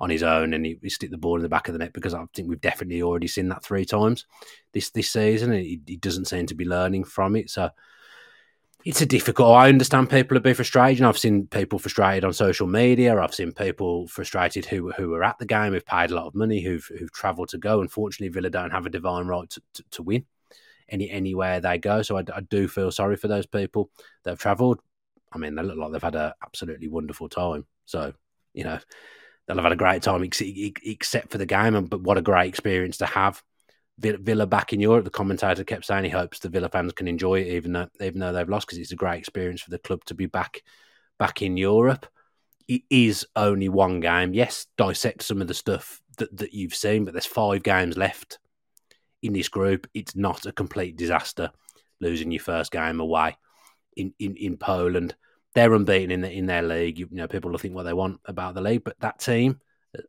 on 0.00 0.10
his 0.10 0.22
own 0.22 0.54
and 0.54 0.64
he, 0.64 0.78
he 0.82 0.88
stick 0.88 1.10
the 1.10 1.18
ball 1.18 1.36
in 1.36 1.42
the 1.42 1.48
back 1.48 1.68
of 1.68 1.74
the 1.74 1.78
net 1.78 1.92
because 1.92 2.14
I 2.14 2.24
think 2.34 2.48
we've 2.48 2.60
definitely 2.60 3.02
already 3.02 3.26
seen 3.26 3.48
that 3.48 3.62
three 3.62 3.84
times 3.84 4.26
this 4.72 4.90
this 4.90 5.10
season 5.10 5.52
he, 5.52 5.80
he 5.86 5.96
doesn't 5.96 6.24
seem 6.24 6.46
to 6.46 6.54
be 6.54 6.64
learning 6.64 7.04
from 7.04 7.36
it. 7.36 7.50
So 7.50 7.70
it's 8.84 9.02
a 9.02 9.06
difficult. 9.06 9.54
I 9.56 9.68
understand 9.68 10.08
people 10.08 10.36
are 10.38 10.40
be 10.40 10.54
frustrated. 10.54 11.04
I've 11.04 11.18
seen 11.18 11.46
people 11.46 11.78
frustrated 11.78 12.24
on 12.24 12.32
social 12.32 12.66
media. 12.66 13.20
I've 13.20 13.34
seen 13.34 13.52
people 13.52 14.06
frustrated 14.08 14.64
who 14.64 14.90
who 14.92 15.12
are 15.14 15.24
at 15.24 15.38
the 15.38 15.44
game, 15.44 15.74
who've 15.74 15.84
paid 15.84 16.10
a 16.10 16.14
lot 16.14 16.26
of 16.26 16.34
money, 16.34 16.62
who've 16.62 16.88
who've 16.98 17.12
travelled 17.12 17.50
to 17.50 17.58
go. 17.58 17.82
Unfortunately, 17.82 18.32
Villa 18.32 18.48
don't 18.48 18.70
have 18.70 18.86
a 18.86 18.90
divine 18.90 19.26
right 19.26 19.48
to, 19.50 19.62
to, 19.74 19.84
to 19.90 20.02
win 20.02 20.24
any 20.88 21.10
anywhere 21.10 21.60
they 21.60 21.76
go. 21.76 22.00
So 22.02 22.16
I, 22.16 22.24
I, 22.34 22.40
do 22.40 22.68
feel 22.68 22.90
sorry 22.90 23.16
for 23.16 23.28
those 23.28 23.46
people 23.46 23.90
that 24.24 24.30
have 24.30 24.38
travelled. 24.38 24.80
I 25.32 25.38
mean, 25.38 25.54
they 25.54 25.62
look 25.62 25.76
like 25.76 25.92
they've 25.92 26.02
had 26.02 26.16
an 26.16 26.32
absolutely 26.42 26.88
wonderful 26.88 27.28
time. 27.28 27.66
So, 27.84 28.12
you 28.52 28.64
know, 28.64 28.80
they'll 29.50 29.56
have 29.56 29.64
had 29.64 29.72
a 29.72 29.76
great 29.76 30.02
time 30.02 30.22
except 30.22 31.32
for 31.32 31.38
the 31.38 31.46
game. 31.46 31.84
But 31.86 32.02
what 32.02 32.16
a 32.16 32.22
great 32.22 32.48
experience 32.48 32.98
to 32.98 33.06
have 33.06 33.42
Villa 33.98 34.46
back 34.46 34.72
in 34.72 34.78
Europe. 34.78 35.04
The 35.04 35.10
commentator 35.10 35.64
kept 35.64 35.84
saying 35.84 36.04
he 36.04 36.10
hopes 36.10 36.38
the 36.38 36.48
Villa 36.48 36.68
fans 36.68 36.92
can 36.92 37.08
enjoy 37.08 37.40
it, 37.40 37.48
even 37.48 37.72
though 37.72 37.88
even 38.00 38.20
though 38.20 38.32
they've 38.32 38.48
lost, 38.48 38.68
because 38.68 38.78
it's 38.78 38.92
a 38.92 38.96
great 38.96 39.18
experience 39.18 39.60
for 39.60 39.70
the 39.70 39.78
club 39.80 40.04
to 40.04 40.14
be 40.14 40.26
back 40.26 40.62
back 41.18 41.42
in 41.42 41.56
Europe. 41.56 42.06
It 42.68 42.82
is 42.90 43.26
only 43.34 43.68
one 43.68 43.98
game. 43.98 44.34
Yes, 44.34 44.68
dissect 44.78 45.22
some 45.22 45.42
of 45.42 45.48
the 45.48 45.54
stuff 45.54 46.00
that, 46.18 46.34
that 46.36 46.54
you've 46.54 46.74
seen, 46.74 47.04
but 47.04 47.12
there's 47.12 47.26
five 47.26 47.64
games 47.64 47.96
left 47.96 48.38
in 49.20 49.32
this 49.32 49.48
group. 49.48 49.88
It's 49.94 50.14
not 50.14 50.46
a 50.46 50.52
complete 50.52 50.96
disaster 50.96 51.50
losing 52.00 52.30
your 52.30 52.40
first 52.40 52.70
game 52.70 53.00
away 53.00 53.36
in, 53.96 54.14
in, 54.20 54.36
in 54.36 54.56
Poland. 54.56 55.16
They're 55.54 55.74
unbeaten 55.74 56.10
in 56.10 56.20
the, 56.20 56.30
in 56.30 56.46
their 56.46 56.62
league. 56.62 56.98
You, 56.98 57.08
you 57.10 57.16
know, 57.16 57.28
people 57.28 57.50
will 57.50 57.58
think 57.58 57.74
what 57.74 57.84
they 57.84 57.92
want 57.92 58.20
about 58.24 58.54
the 58.54 58.60
league, 58.60 58.84
but 58.84 58.98
that 59.00 59.18
team, 59.18 59.60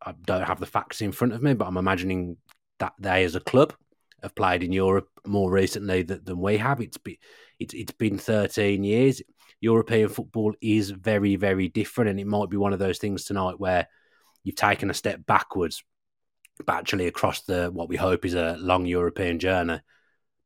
I 0.02 0.14
don't 0.24 0.48
have 0.48 0.60
the 0.60 0.66
facts 0.66 1.02
in 1.02 1.12
front 1.12 1.34
of 1.34 1.42
me, 1.42 1.54
but 1.54 1.68
I'm 1.68 1.78
imagining 1.78 2.38
that 2.80 2.94
they, 3.00 3.24
as 3.24 3.36
a 3.36 3.40
club, 3.40 3.74
have 4.22 4.36
played 4.36 4.64
in 4.64 4.72
Europe 4.72 5.10
more 5.26 5.50
recently 5.50 6.04
than, 6.04 6.24
than 6.24 6.40
we 6.40 6.58
have. 6.58 6.80
It's 6.80 6.98
been 6.98 7.18
it's, 7.60 7.74
it's 7.74 7.92
been 7.92 8.18
13 8.18 8.84
years. 8.84 9.22
European 9.60 10.10
football 10.10 10.54
is 10.62 10.92
very 10.92 11.36
very 11.36 11.68
different, 11.68 12.12
and 12.12 12.20
it 12.20 12.28
might 12.28 12.50
be 12.50 12.58
one 12.58 12.74
of 12.74 12.80
those 12.80 13.00
things 13.00 13.24
tonight 13.24 13.60
where 13.60 13.88
you've 14.44 14.56
taken 14.56 14.92
a 14.92 14.94
step 14.96 15.26
backwards, 15.26 15.84
but 16.66 16.76
actually 16.76 17.08
across 17.08 17.42
the 17.42 17.72
what 17.72 17.90
we 17.90 17.96
hope 17.96 18.26
is 18.26 18.36
a 18.36 18.58
long 18.60 18.86
European 18.86 19.40
journey 19.40 19.80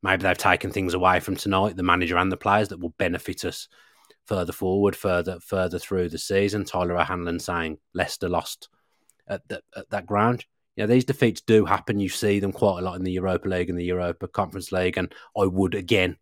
maybe 0.02 0.22
they've 0.22 0.38
taken 0.38 0.70
things 0.70 0.94
away 0.94 1.18
from 1.18 1.34
tonight, 1.34 1.76
the 1.76 1.82
manager 1.82 2.16
and 2.16 2.30
the 2.30 2.36
players 2.36 2.68
that 2.68 2.78
will 2.78 2.94
benefit 2.98 3.44
us 3.44 3.66
further 4.26 4.52
forward, 4.52 4.96
further 4.96 5.40
further 5.40 5.78
through 5.78 6.08
the 6.08 6.18
season. 6.18 6.64
Tyler 6.64 6.98
O'Hanlon 6.98 7.38
saying 7.38 7.78
Leicester 7.94 8.28
lost 8.28 8.68
at, 9.28 9.46
the, 9.48 9.62
at 9.74 9.90
that 9.90 10.06
ground. 10.06 10.44
You 10.76 10.82
know, 10.82 10.88
these 10.88 11.04
defeats 11.04 11.40
do 11.40 11.64
happen. 11.64 12.00
You 12.00 12.08
see 12.08 12.38
them 12.38 12.52
quite 12.52 12.80
a 12.80 12.82
lot 12.82 12.96
in 12.96 13.04
the 13.04 13.12
Europa 13.12 13.48
League 13.48 13.70
and 13.70 13.78
the 13.78 13.84
Europa 13.84 14.28
Conference 14.28 14.72
League. 14.72 14.98
And 14.98 15.12
I 15.38 15.46
would 15.46 15.74
again 15.74 16.16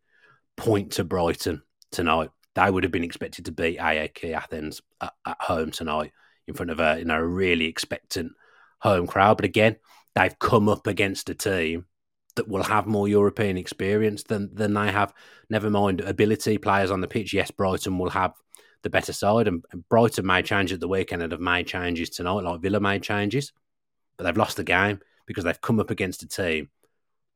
point 0.56 0.92
to 0.92 1.04
Brighton 1.04 1.62
tonight. 1.90 2.30
They 2.54 2.70
would 2.70 2.84
have 2.84 2.92
been 2.92 3.04
expected 3.04 3.46
to 3.46 3.52
beat 3.52 3.78
AEK 3.78 4.32
Athens 4.32 4.80
at, 5.00 5.12
at 5.26 5.36
home 5.40 5.72
tonight 5.72 6.12
in 6.46 6.54
front 6.54 6.70
of 6.70 6.78
a 6.78 6.98
you 6.98 7.04
know 7.04 7.16
a 7.16 7.26
really 7.26 7.66
expectant 7.66 8.32
home 8.80 9.06
crowd. 9.06 9.38
But 9.38 9.46
again, 9.46 9.76
they've 10.14 10.38
come 10.38 10.68
up 10.68 10.86
against 10.86 11.30
a 11.30 11.34
team 11.34 11.86
that 12.36 12.48
will 12.48 12.64
have 12.64 12.86
more 12.86 13.08
European 13.08 13.56
experience 13.56 14.22
than 14.24 14.54
than 14.54 14.74
they 14.74 14.90
have. 14.90 15.12
Never 15.50 15.70
mind 15.70 16.00
ability 16.00 16.58
players 16.58 16.90
on 16.90 17.00
the 17.00 17.08
pitch. 17.08 17.32
Yes, 17.32 17.50
Brighton 17.50 17.98
will 17.98 18.10
have 18.10 18.34
the 18.82 18.90
better 18.90 19.12
side, 19.12 19.48
and, 19.48 19.64
Brighton 19.88 20.26
made 20.26 20.44
changes 20.44 20.74
at 20.74 20.80
the 20.80 20.88
weekend 20.88 21.22
and 21.22 21.32
have 21.32 21.40
made 21.40 21.66
changes 21.66 22.10
tonight, 22.10 22.44
like 22.44 22.60
Villa 22.60 22.80
made 22.80 23.02
changes, 23.02 23.52
but 24.16 24.24
they've 24.24 24.36
lost 24.36 24.56
the 24.56 24.64
game 24.64 25.00
because 25.26 25.44
they've 25.44 25.60
come 25.60 25.80
up 25.80 25.90
against 25.90 26.22
a 26.22 26.28
team 26.28 26.68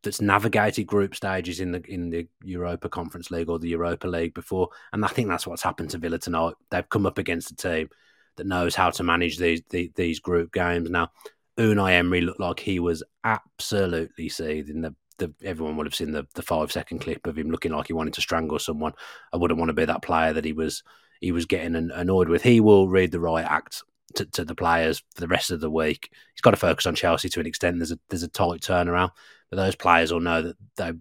that's 0.02 0.20
navigated 0.20 0.86
group 0.86 1.14
stages 1.14 1.58
in 1.58 1.72
the 1.72 1.82
in 1.88 2.10
the 2.10 2.28
Europa 2.44 2.88
Conference 2.88 3.30
League 3.30 3.48
or 3.48 3.58
the 3.58 3.68
Europa 3.68 4.06
League 4.06 4.34
before, 4.34 4.68
and 4.92 5.04
I 5.04 5.08
think 5.08 5.28
that's 5.28 5.46
what's 5.46 5.62
happened 5.62 5.90
to 5.90 5.98
Villa 5.98 6.18
tonight. 6.18 6.54
They've 6.70 6.88
come 6.88 7.06
up 7.06 7.18
against 7.18 7.50
a 7.50 7.56
team 7.56 7.88
that 8.36 8.46
knows 8.46 8.74
how 8.74 8.90
to 8.90 9.02
manage 9.02 9.38
these 9.38 9.62
these, 9.70 9.90
these 9.94 10.20
group 10.20 10.52
games. 10.52 10.90
Now, 10.90 11.10
Unai 11.58 11.92
Emery 11.92 12.20
looked 12.20 12.40
like 12.40 12.60
he 12.60 12.78
was 12.78 13.02
absolutely 13.24 14.28
seething. 14.28 14.80
The, 14.82 14.94
the 15.18 15.34
everyone 15.44 15.76
would 15.76 15.86
have 15.86 15.94
seen 15.94 16.12
the, 16.12 16.26
the 16.34 16.42
five 16.42 16.70
second 16.70 17.00
clip 17.00 17.26
of 17.26 17.36
him 17.36 17.50
looking 17.50 17.72
like 17.72 17.88
he 17.88 17.92
wanted 17.92 18.14
to 18.14 18.20
strangle 18.20 18.58
someone. 18.58 18.92
I 19.32 19.36
wouldn't 19.36 19.58
want 19.58 19.68
to 19.70 19.74
be 19.74 19.84
that 19.84 20.02
player 20.02 20.32
that 20.32 20.44
he 20.44 20.52
was 20.52 20.82
he 21.20 21.32
was 21.32 21.46
getting 21.46 21.74
annoyed 21.74 22.28
with. 22.28 22.42
He 22.42 22.60
will 22.60 22.88
read 22.88 23.10
the 23.10 23.20
right 23.20 23.44
act 23.44 23.82
to, 24.14 24.24
to 24.26 24.44
the 24.44 24.54
players 24.54 25.02
for 25.14 25.20
the 25.20 25.28
rest 25.28 25.50
of 25.50 25.60
the 25.60 25.70
week. 25.70 26.10
He's 26.34 26.40
got 26.40 26.52
to 26.52 26.56
focus 26.56 26.86
on 26.86 26.94
Chelsea 26.94 27.28
to 27.30 27.40
an 27.40 27.46
extent. 27.46 27.78
There's 27.78 27.92
a 27.92 27.98
there's 28.08 28.22
a 28.22 28.28
tight 28.28 28.60
turnaround, 28.60 29.10
but 29.50 29.56
those 29.56 29.74
players 29.74 30.12
will 30.12 30.20
know 30.20 30.42
that 30.42 30.56
they 30.76 30.92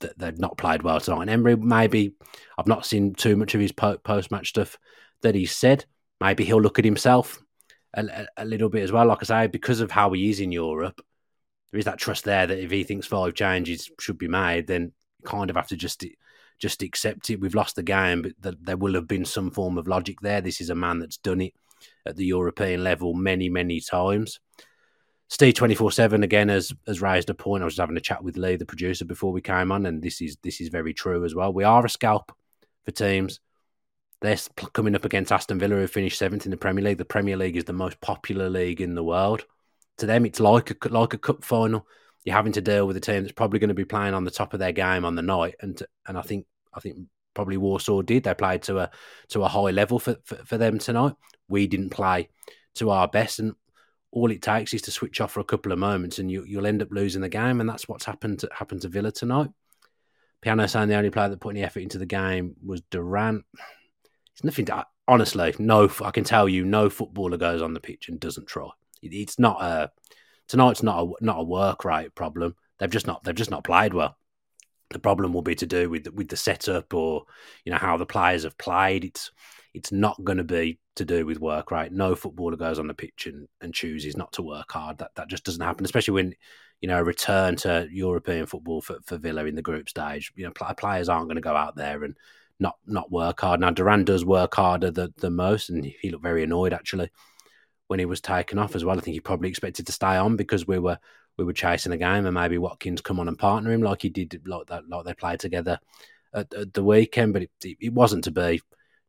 that 0.00 0.18
they've 0.18 0.38
not 0.38 0.56
played 0.56 0.82
well 0.82 1.00
tonight. 1.00 1.22
And 1.22 1.30
Emery, 1.30 1.56
maybe 1.56 2.14
I've 2.56 2.66
not 2.66 2.86
seen 2.86 3.14
too 3.14 3.36
much 3.36 3.54
of 3.54 3.60
his 3.60 3.72
post 3.72 4.30
match 4.30 4.48
stuff 4.48 4.78
that 5.20 5.34
he 5.34 5.44
said. 5.44 5.84
Maybe 6.20 6.44
he'll 6.44 6.62
look 6.62 6.78
at 6.78 6.84
himself 6.86 7.38
a, 7.96 8.26
a, 8.36 8.44
little 8.44 8.68
bit 8.68 8.82
as 8.82 8.92
well. 8.92 9.06
Like 9.06 9.18
I 9.22 9.24
say, 9.24 9.46
because 9.46 9.80
of 9.80 9.90
how 9.90 10.12
he 10.12 10.30
is 10.30 10.40
in 10.40 10.52
Europe, 10.52 11.00
there 11.70 11.78
is 11.78 11.86
that 11.86 11.98
trust 11.98 12.24
there 12.24 12.46
that 12.46 12.58
if 12.58 12.70
he 12.70 12.84
thinks 12.84 13.06
five 13.06 13.34
changes 13.34 13.90
should 14.00 14.18
be 14.18 14.28
made, 14.28 14.66
then 14.66 14.92
kind 15.24 15.50
of 15.50 15.56
have 15.56 15.68
to 15.68 15.76
just 15.76 16.04
just 16.58 16.82
accept 16.82 17.28
it. 17.30 17.40
We've 17.40 17.54
lost 17.54 17.76
the 17.76 17.82
game, 17.82 18.22
but 18.22 18.32
the, 18.40 18.56
there 18.60 18.76
will 18.76 18.94
have 18.94 19.08
been 19.08 19.24
some 19.24 19.50
form 19.50 19.76
of 19.76 19.88
logic 19.88 20.20
there. 20.20 20.40
This 20.40 20.60
is 20.60 20.70
a 20.70 20.74
man 20.74 21.00
that's 21.00 21.18
done 21.18 21.40
it 21.40 21.54
at 22.06 22.16
the 22.16 22.24
European 22.24 22.82
level 22.82 23.12
many, 23.14 23.48
many 23.48 23.80
times. 23.80 24.40
Steve 25.28 25.54
twenty 25.54 25.74
four 25.74 25.90
seven 25.90 26.22
again 26.22 26.48
has 26.48 26.72
has 26.86 27.02
raised 27.02 27.30
a 27.30 27.34
point. 27.34 27.62
I 27.62 27.66
was 27.66 27.78
having 27.78 27.96
a 27.96 28.00
chat 28.00 28.22
with 28.22 28.36
Lee, 28.36 28.56
the 28.56 28.64
producer, 28.64 29.04
before 29.04 29.32
we 29.32 29.40
came 29.40 29.72
on, 29.72 29.86
and 29.86 30.02
this 30.02 30.20
is 30.20 30.36
this 30.42 30.60
is 30.60 30.68
very 30.68 30.94
true 30.94 31.24
as 31.24 31.34
well. 31.34 31.52
We 31.52 31.64
are 31.64 31.84
a 31.84 31.90
scalp 31.90 32.32
for 32.84 32.92
teams 32.92 33.40
they're 34.20 34.38
coming 34.72 34.94
up 34.94 35.04
against 35.04 35.32
Aston 35.32 35.58
Villa, 35.58 35.76
who 35.76 35.86
finished 35.86 36.18
seventh 36.18 36.46
in 36.46 36.50
the 36.50 36.56
Premier 36.56 36.84
League. 36.84 36.98
The 36.98 37.04
Premier 37.04 37.36
League 37.36 37.56
is 37.56 37.64
the 37.64 37.72
most 37.72 38.00
popular 38.00 38.48
league 38.48 38.80
in 38.80 38.94
the 38.94 39.04
world. 39.04 39.44
To 39.98 40.06
them, 40.06 40.26
it's 40.26 40.40
like 40.40 40.70
a 40.70 40.88
like 40.88 41.14
a 41.14 41.18
cup 41.18 41.44
final. 41.44 41.86
You're 42.24 42.34
having 42.34 42.52
to 42.52 42.60
deal 42.60 42.86
with 42.86 42.96
a 42.96 43.00
team 43.00 43.22
that's 43.22 43.32
probably 43.32 43.58
going 43.58 43.68
to 43.68 43.74
be 43.74 43.84
playing 43.84 44.14
on 44.14 44.24
the 44.24 44.30
top 44.30 44.52
of 44.52 44.58
their 44.58 44.72
game 44.72 45.04
on 45.04 45.14
the 45.14 45.22
night, 45.22 45.56
and 45.60 45.80
and 46.06 46.18
I 46.18 46.22
think 46.22 46.46
I 46.74 46.80
think 46.80 46.98
probably 47.34 47.56
Warsaw 47.56 48.02
did. 48.02 48.24
They 48.24 48.34
played 48.34 48.62
to 48.62 48.78
a 48.78 48.90
to 49.28 49.42
a 49.42 49.48
high 49.48 49.70
level 49.70 49.98
for, 49.98 50.16
for, 50.24 50.36
for 50.36 50.58
them 50.58 50.78
tonight. 50.78 51.14
We 51.48 51.66
didn't 51.66 51.90
play 51.90 52.30
to 52.76 52.90
our 52.90 53.08
best, 53.08 53.38
and 53.38 53.54
all 54.10 54.30
it 54.30 54.42
takes 54.42 54.72
is 54.72 54.82
to 54.82 54.90
switch 54.90 55.20
off 55.20 55.32
for 55.32 55.40
a 55.40 55.44
couple 55.44 55.72
of 55.72 55.78
moments, 55.78 56.18
and 56.18 56.30
you, 56.30 56.44
you'll 56.44 56.66
end 56.66 56.82
up 56.82 56.88
losing 56.90 57.20
the 57.20 57.28
game. 57.28 57.60
And 57.60 57.68
that's 57.68 57.86
what's 57.86 58.06
happened 58.06 58.40
to, 58.40 58.48
happened 58.52 58.82
to 58.82 58.88
Villa 58.88 59.12
tonight. 59.12 59.50
Piano 60.40 60.66
saying 60.66 60.88
the 60.88 60.96
only 60.96 61.10
player 61.10 61.28
that 61.28 61.40
put 61.40 61.50
any 61.50 61.62
effort 61.62 61.80
into 61.80 61.98
the 61.98 62.06
game 62.06 62.56
was 62.64 62.80
Duran. 62.90 63.44
It's 64.36 64.44
nothing. 64.44 64.66
To, 64.66 64.86
honestly, 65.08 65.54
no. 65.58 65.90
I 66.04 66.10
can 66.10 66.24
tell 66.24 66.46
you, 66.46 66.64
no 66.64 66.90
footballer 66.90 67.38
goes 67.38 67.62
on 67.62 67.72
the 67.72 67.80
pitch 67.80 68.10
and 68.10 68.20
doesn't 68.20 68.46
try. 68.46 68.68
It, 69.02 69.14
it's 69.14 69.38
not 69.38 69.62
a 69.62 69.90
tonight's 70.46 70.82
not 70.82 71.02
a 71.02 71.24
not 71.24 71.40
a 71.40 71.44
work 71.44 71.86
rate 71.86 72.14
problem. 72.14 72.54
They've 72.78 72.90
just 72.90 73.06
not 73.06 73.24
they've 73.24 73.34
just 73.34 73.50
not 73.50 73.64
played 73.64 73.94
well. 73.94 74.18
The 74.90 74.98
problem 74.98 75.32
will 75.32 75.42
be 75.42 75.54
to 75.56 75.66
do 75.66 75.88
with 75.88 76.06
with 76.08 76.28
the 76.28 76.36
setup 76.36 76.92
or 76.92 77.24
you 77.64 77.72
know 77.72 77.78
how 77.78 77.96
the 77.96 78.04
players 78.04 78.44
have 78.44 78.58
played. 78.58 79.06
It's 79.06 79.32
it's 79.72 79.90
not 79.90 80.22
going 80.22 80.38
to 80.38 80.44
be 80.44 80.80
to 80.96 81.06
do 81.06 81.24
with 81.24 81.40
work 81.40 81.70
rate. 81.70 81.92
No 81.92 82.14
footballer 82.14 82.56
goes 82.56 82.78
on 82.78 82.88
the 82.88 82.94
pitch 82.94 83.26
and, 83.26 83.48
and 83.60 83.72
chooses 83.72 84.16
not 84.16 84.32
to 84.32 84.42
work 84.42 84.70
hard. 84.70 84.98
That 84.98 85.12
that 85.16 85.28
just 85.28 85.44
doesn't 85.44 85.64
happen, 85.64 85.86
especially 85.86 86.14
when 86.14 86.34
you 86.82 86.88
know 86.88 86.98
a 86.98 87.04
return 87.04 87.56
to 87.56 87.88
European 87.90 88.44
football 88.44 88.82
for, 88.82 88.98
for 89.06 89.16
Villa 89.16 89.46
in 89.46 89.54
the 89.54 89.62
group 89.62 89.88
stage. 89.88 90.30
You 90.36 90.44
know, 90.44 90.74
players 90.74 91.08
aren't 91.08 91.28
going 91.28 91.36
to 91.36 91.40
go 91.40 91.56
out 91.56 91.74
there 91.74 92.04
and 92.04 92.16
not 92.58 92.76
not 92.86 93.10
work 93.10 93.40
hard. 93.40 93.60
Now 93.60 93.70
Duran 93.70 94.04
does 94.04 94.24
work 94.24 94.54
harder 94.54 94.90
than, 94.90 95.12
most, 95.34 95.70
and 95.70 95.84
he 95.84 96.10
looked 96.10 96.22
very 96.22 96.42
annoyed 96.42 96.72
actually 96.72 97.10
when 97.88 97.98
he 97.98 98.06
was 98.06 98.20
taken 98.20 98.58
off 98.58 98.74
as 98.74 98.84
well. 98.84 98.96
I 98.96 99.00
think 99.00 99.14
he 99.14 99.20
probably 99.20 99.48
expected 99.48 99.86
to 99.86 99.92
stay 99.92 100.16
on 100.16 100.36
because 100.36 100.66
we 100.66 100.78
were 100.78 100.98
we 101.36 101.44
were 101.44 101.52
chasing 101.52 101.92
a 101.92 101.98
game, 101.98 102.24
and 102.24 102.34
maybe 102.34 102.58
Watkins 102.58 103.00
come 103.00 103.20
on 103.20 103.28
and 103.28 103.38
partner 103.38 103.72
him 103.72 103.82
like 103.82 104.02
he 104.02 104.08
did, 104.08 104.42
like 104.46 104.66
that, 104.68 104.88
like 104.88 105.04
they 105.04 105.14
played 105.14 105.40
together 105.40 105.78
at, 106.32 106.52
at 106.54 106.72
the 106.72 106.82
weekend. 106.84 107.32
But 107.32 107.42
it, 107.42 107.50
it, 107.62 107.92
wasn't 107.92 108.24
to 108.24 108.30
be. 108.30 108.60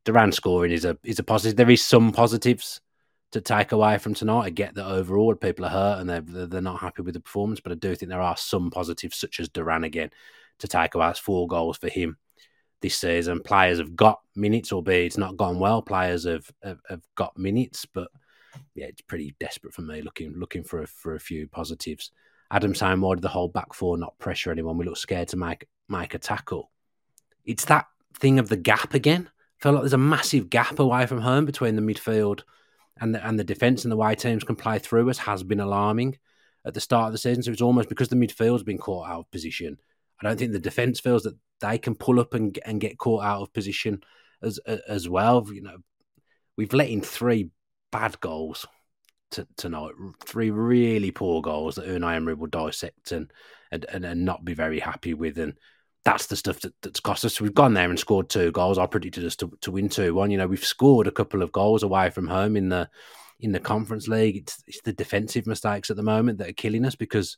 Duran 0.04 0.32
scoring 0.32 0.72
is 0.72 0.86
a 0.86 0.98
is 1.04 1.20
a 1.20 1.24
positive. 1.24 1.56
There 1.58 1.70
is 1.70 1.84
some 1.84 2.12
positives 2.12 2.82
to 3.32 3.42
take 3.42 3.72
away 3.72 3.98
from 3.98 4.14
tonight. 4.14 4.46
I 4.46 4.50
get 4.50 4.76
that 4.76 4.88
overall 4.88 5.36
people 5.36 5.66
are 5.66 5.70
hurt 5.70 6.00
and 6.00 6.10
they're 6.10 6.48
they're 6.48 6.62
not 6.62 6.82
happy 6.82 7.02
with 7.02 7.14
the 7.14 7.20
performance, 7.22 7.60
but 7.62 7.72
I 7.72 7.76
do 7.76 7.96
think 7.96 8.10
there 8.10 8.22
are 8.22 8.38
some 8.38 8.72
positives, 8.72 9.18
such 9.18 9.40
as 9.40 9.50
Duran 9.50 9.86
again, 9.86 10.12
to 10.60 10.68
take 10.68 10.96
away. 10.96 11.10
It's 11.10 11.20
four 11.20 11.48
goals 11.48 11.78
for 11.78 11.90
him 11.90 12.18
this 12.82 12.98
season. 12.98 13.42
Players 13.42 13.80
have 13.80 13.96
got 13.96 14.20
minutes, 14.36 14.72
albeit 14.72 15.08
it's 15.08 15.18
not 15.18 15.38
gone 15.38 15.60
well. 15.60 15.82
Players 15.82 16.26
have 16.26 16.50
have, 16.64 16.80
have 16.90 17.02
got 17.16 17.38
minutes, 17.38 17.86
but 17.86 18.10
yeah, 18.76 18.86
it's 18.86 19.02
pretty 19.02 19.36
desperate 19.40 19.74
for 19.74 19.82
me 19.82 20.02
looking 20.02 20.34
looking 20.38 20.64
for 20.64 20.84
a, 20.84 20.88
for 20.88 21.16
a 21.16 21.20
few 21.20 21.48
positives. 21.48 22.12
Adam 22.52 22.74
saying 22.74 23.02
why 23.02 23.16
did 23.16 23.22
the 23.22 23.30
whole 23.30 23.50
back 23.50 23.74
four 23.74 23.98
not 23.98 24.18
pressure 24.20 24.52
anyone? 24.52 24.78
We 24.78 24.86
look 24.86 24.98
scared 24.98 25.28
to 25.30 25.38
make 25.38 25.68
make 25.90 26.14
a 26.14 26.20
tackle. 26.20 26.72
It's 27.46 27.66
that 27.66 27.88
thing 28.16 28.40
of 28.40 28.50
the 28.50 28.58
gap 28.58 28.94
again. 28.94 29.30
I 29.30 29.64
feel 29.64 29.72
like 29.74 29.82
there's 29.82 29.94
a 29.94 29.98
massive 29.98 30.50
gap 30.50 30.80
away 30.80 31.06
from 31.08 31.22
home 31.22 31.46
between 31.46 31.76
the 31.76 31.82
midfield 31.82 32.42
and 33.00 33.14
the 33.14 33.26
and 33.26 33.40
the 33.40 33.44
defence 33.44 33.86
and 33.86 33.92
the 33.92 33.98
way 33.98 34.16
teams 34.16 34.44
can 34.44 34.56
play 34.56 34.80
through 34.80 35.10
us 35.10 35.18
has 35.20 35.44
been 35.44 35.60
alarming 35.60 36.18
at 36.66 36.74
the 36.74 36.82
start 36.82 37.08
of 37.08 37.12
the 37.12 37.18
season. 37.18 37.44
So 37.44 37.52
it's 37.52 37.62
almost 37.62 37.90
because 37.90 38.10
the 38.10 38.16
midfield's 38.16 38.64
been 38.64 38.78
caught 38.78 39.08
out 39.08 39.20
of 39.20 39.32
position. 39.32 39.78
I 40.20 40.28
don't 40.28 40.38
think 40.38 40.52
the 40.52 40.60
defence 40.60 41.00
feels 41.00 41.24
that 41.24 41.38
they 41.62 41.78
can 41.78 41.96
pull 41.96 42.20
up 42.20 42.34
and 42.34 42.58
and 42.66 42.82
get 42.82 42.98
caught 42.98 43.24
out 43.24 43.42
of 43.42 43.54
position 43.54 44.04
as 44.42 44.60
as 44.88 45.08
well. 45.10 45.46
You 45.52 45.64
know, 45.64 45.78
we've 46.56 46.74
let 46.74 46.90
in 46.90 47.02
three 47.02 47.50
bad 47.92 48.20
goals 48.20 48.66
to, 49.32 49.48
tonight. 49.58 49.92
Three 50.26 50.52
really 50.52 51.12
poor 51.12 51.42
goals 51.42 51.76
that 51.76 51.88
Unai 51.88 52.16
Emery 52.16 52.36
will 52.36 52.48
dissect 52.48 53.12
and, 53.12 53.32
and, 53.72 53.86
and, 53.86 54.06
and 54.06 54.26
not 54.26 54.46
be 54.46 54.54
very 54.54 54.80
happy 54.80 55.14
with. 55.14 55.38
And 55.38 55.54
that's 56.06 56.28
the 56.28 56.36
stuff 56.36 56.62
that, 56.62 56.74
that's 56.82 57.00
cost 57.00 57.26
us. 57.26 57.42
We've 57.42 57.54
gone 57.54 57.74
there 57.74 57.90
and 57.90 58.00
scored 58.00 58.30
two 58.30 58.52
goals. 58.52 58.78
I 58.78 58.86
predicted 58.86 59.26
us 59.26 59.36
to, 59.38 59.52
to 59.62 59.72
win 59.72 59.90
two 59.90 60.14
one. 60.14 60.32
You 60.32 60.38
know, 60.38 60.48
we've 60.48 60.64
scored 60.64 61.08
a 61.08 61.12
couple 61.12 61.42
of 61.42 61.52
goals 61.52 61.84
away 61.84 62.10
from 62.10 62.28
home 62.28 62.56
in 62.56 62.70
the 62.70 62.90
in 63.40 63.52
the 63.52 63.60
Conference 63.60 64.08
League. 64.08 64.38
It's, 64.38 64.64
it's 64.66 64.82
the 64.82 64.94
defensive 64.94 65.46
mistakes 65.46 65.90
at 65.90 65.98
the 65.98 66.04
moment 66.04 66.40
that 66.40 66.50
are 66.50 66.54
killing 66.54 66.86
us 66.86 66.96
because 66.96 67.38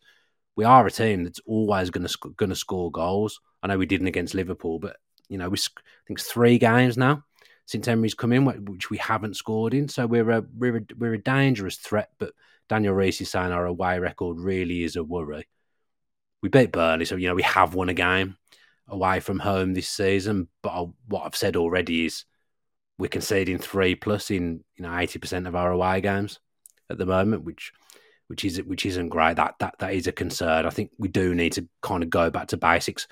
we 0.55 0.65
are 0.65 0.85
a 0.85 0.91
team 0.91 1.23
that's 1.23 1.41
always 1.45 1.89
going 1.89 2.07
to 2.07 2.17
going 2.37 2.49
to 2.49 2.55
score 2.55 2.91
goals. 2.91 3.39
I 3.61 3.67
know 3.67 3.77
we 3.77 3.85
didn't 3.85 4.07
against 4.07 4.33
Liverpool, 4.33 4.79
but 4.79 4.97
you 5.27 5.37
know 5.37 5.49
we 5.49 5.57
I 5.57 6.07
think 6.07 6.19
it's 6.19 6.31
three 6.31 6.57
games 6.57 6.97
now 6.97 7.23
since 7.69 7.87
Emery's 7.87 8.15
come 8.15 8.33
in, 8.33 8.45
which 8.45 8.89
we 8.89 8.97
haven't 8.97 9.35
scored 9.35 9.75
in. 9.75 9.87
So 9.87 10.07
we're 10.07 10.31
a 10.31 10.43
we're 10.57 10.77
a, 10.77 10.81
we're 10.97 11.13
a 11.13 11.21
dangerous 11.21 11.75
threat. 11.75 12.09
But 12.17 12.33
Daniel 12.67 12.95
Reese 12.95 13.21
is 13.21 13.29
saying 13.29 13.51
our 13.51 13.67
away 13.67 13.99
record 13.99 14.39
really 14.39 14.83
is 14.83 14.95
a 14.95 15.03
worry. 15.03 15.47
We 16.41 16.49
beat 16.49 16.71
Burnley, 16.71 17.05
so 17.05 17.15
you 17.15 17.27
know 17.27 17.35
we 17.35 17.43
have 17.43 17.75
won 17.75 17.89
a 17.89 17.93
game 17.93 18.37
away 18.87 19.19
from 19.19 19.37
home 19.37 19.75
this 19.75 19.87
season. 19.87 20.47
But 20.63 20.69
I, 20.69 20.85
what 21.07 21.25
I've 21.25 21.35
said 21.35 21.55
already 21.55 22.05
is 22.05 22.25
we're 22.97 23.07
conceding 23.07 23.59
three 23.59 23.93
plus 23.93 24.31
in 24.31 24.63
you 24.75 24.83
know 24.83 24.97
eighty 24.97 25.19
percent 25.19 25.45
of 25.45 25.55
our 25.55 25.71
away 25.71 26.01
games 26.01 26.39
at 26.89 26.97
the 26.97 27.05
moment, 27.05 27.43
which 27.43 27.71
which 28.25 28.45
is 28.45 28.63
which 28.63 28.87
isn't 28.87 29.09
great. 29.09 29.35
That 29.35 29.55
that 29.59 29.75
that 29.77 29.93
is 29.93 30.07
a 30.07 30.11
concern. 30.11 30.65
I 30.65 30.71
think 30.71 30.89
we 30.97 31.07
do 31.07 31.35
need 31.35 31.53
to 31.53 31.67
kind 31.83 32.01
of 32.01 32.09
go 32.09 32.31
back 32.31 32.47
to 32.47 32.57
basics 32.57 33.07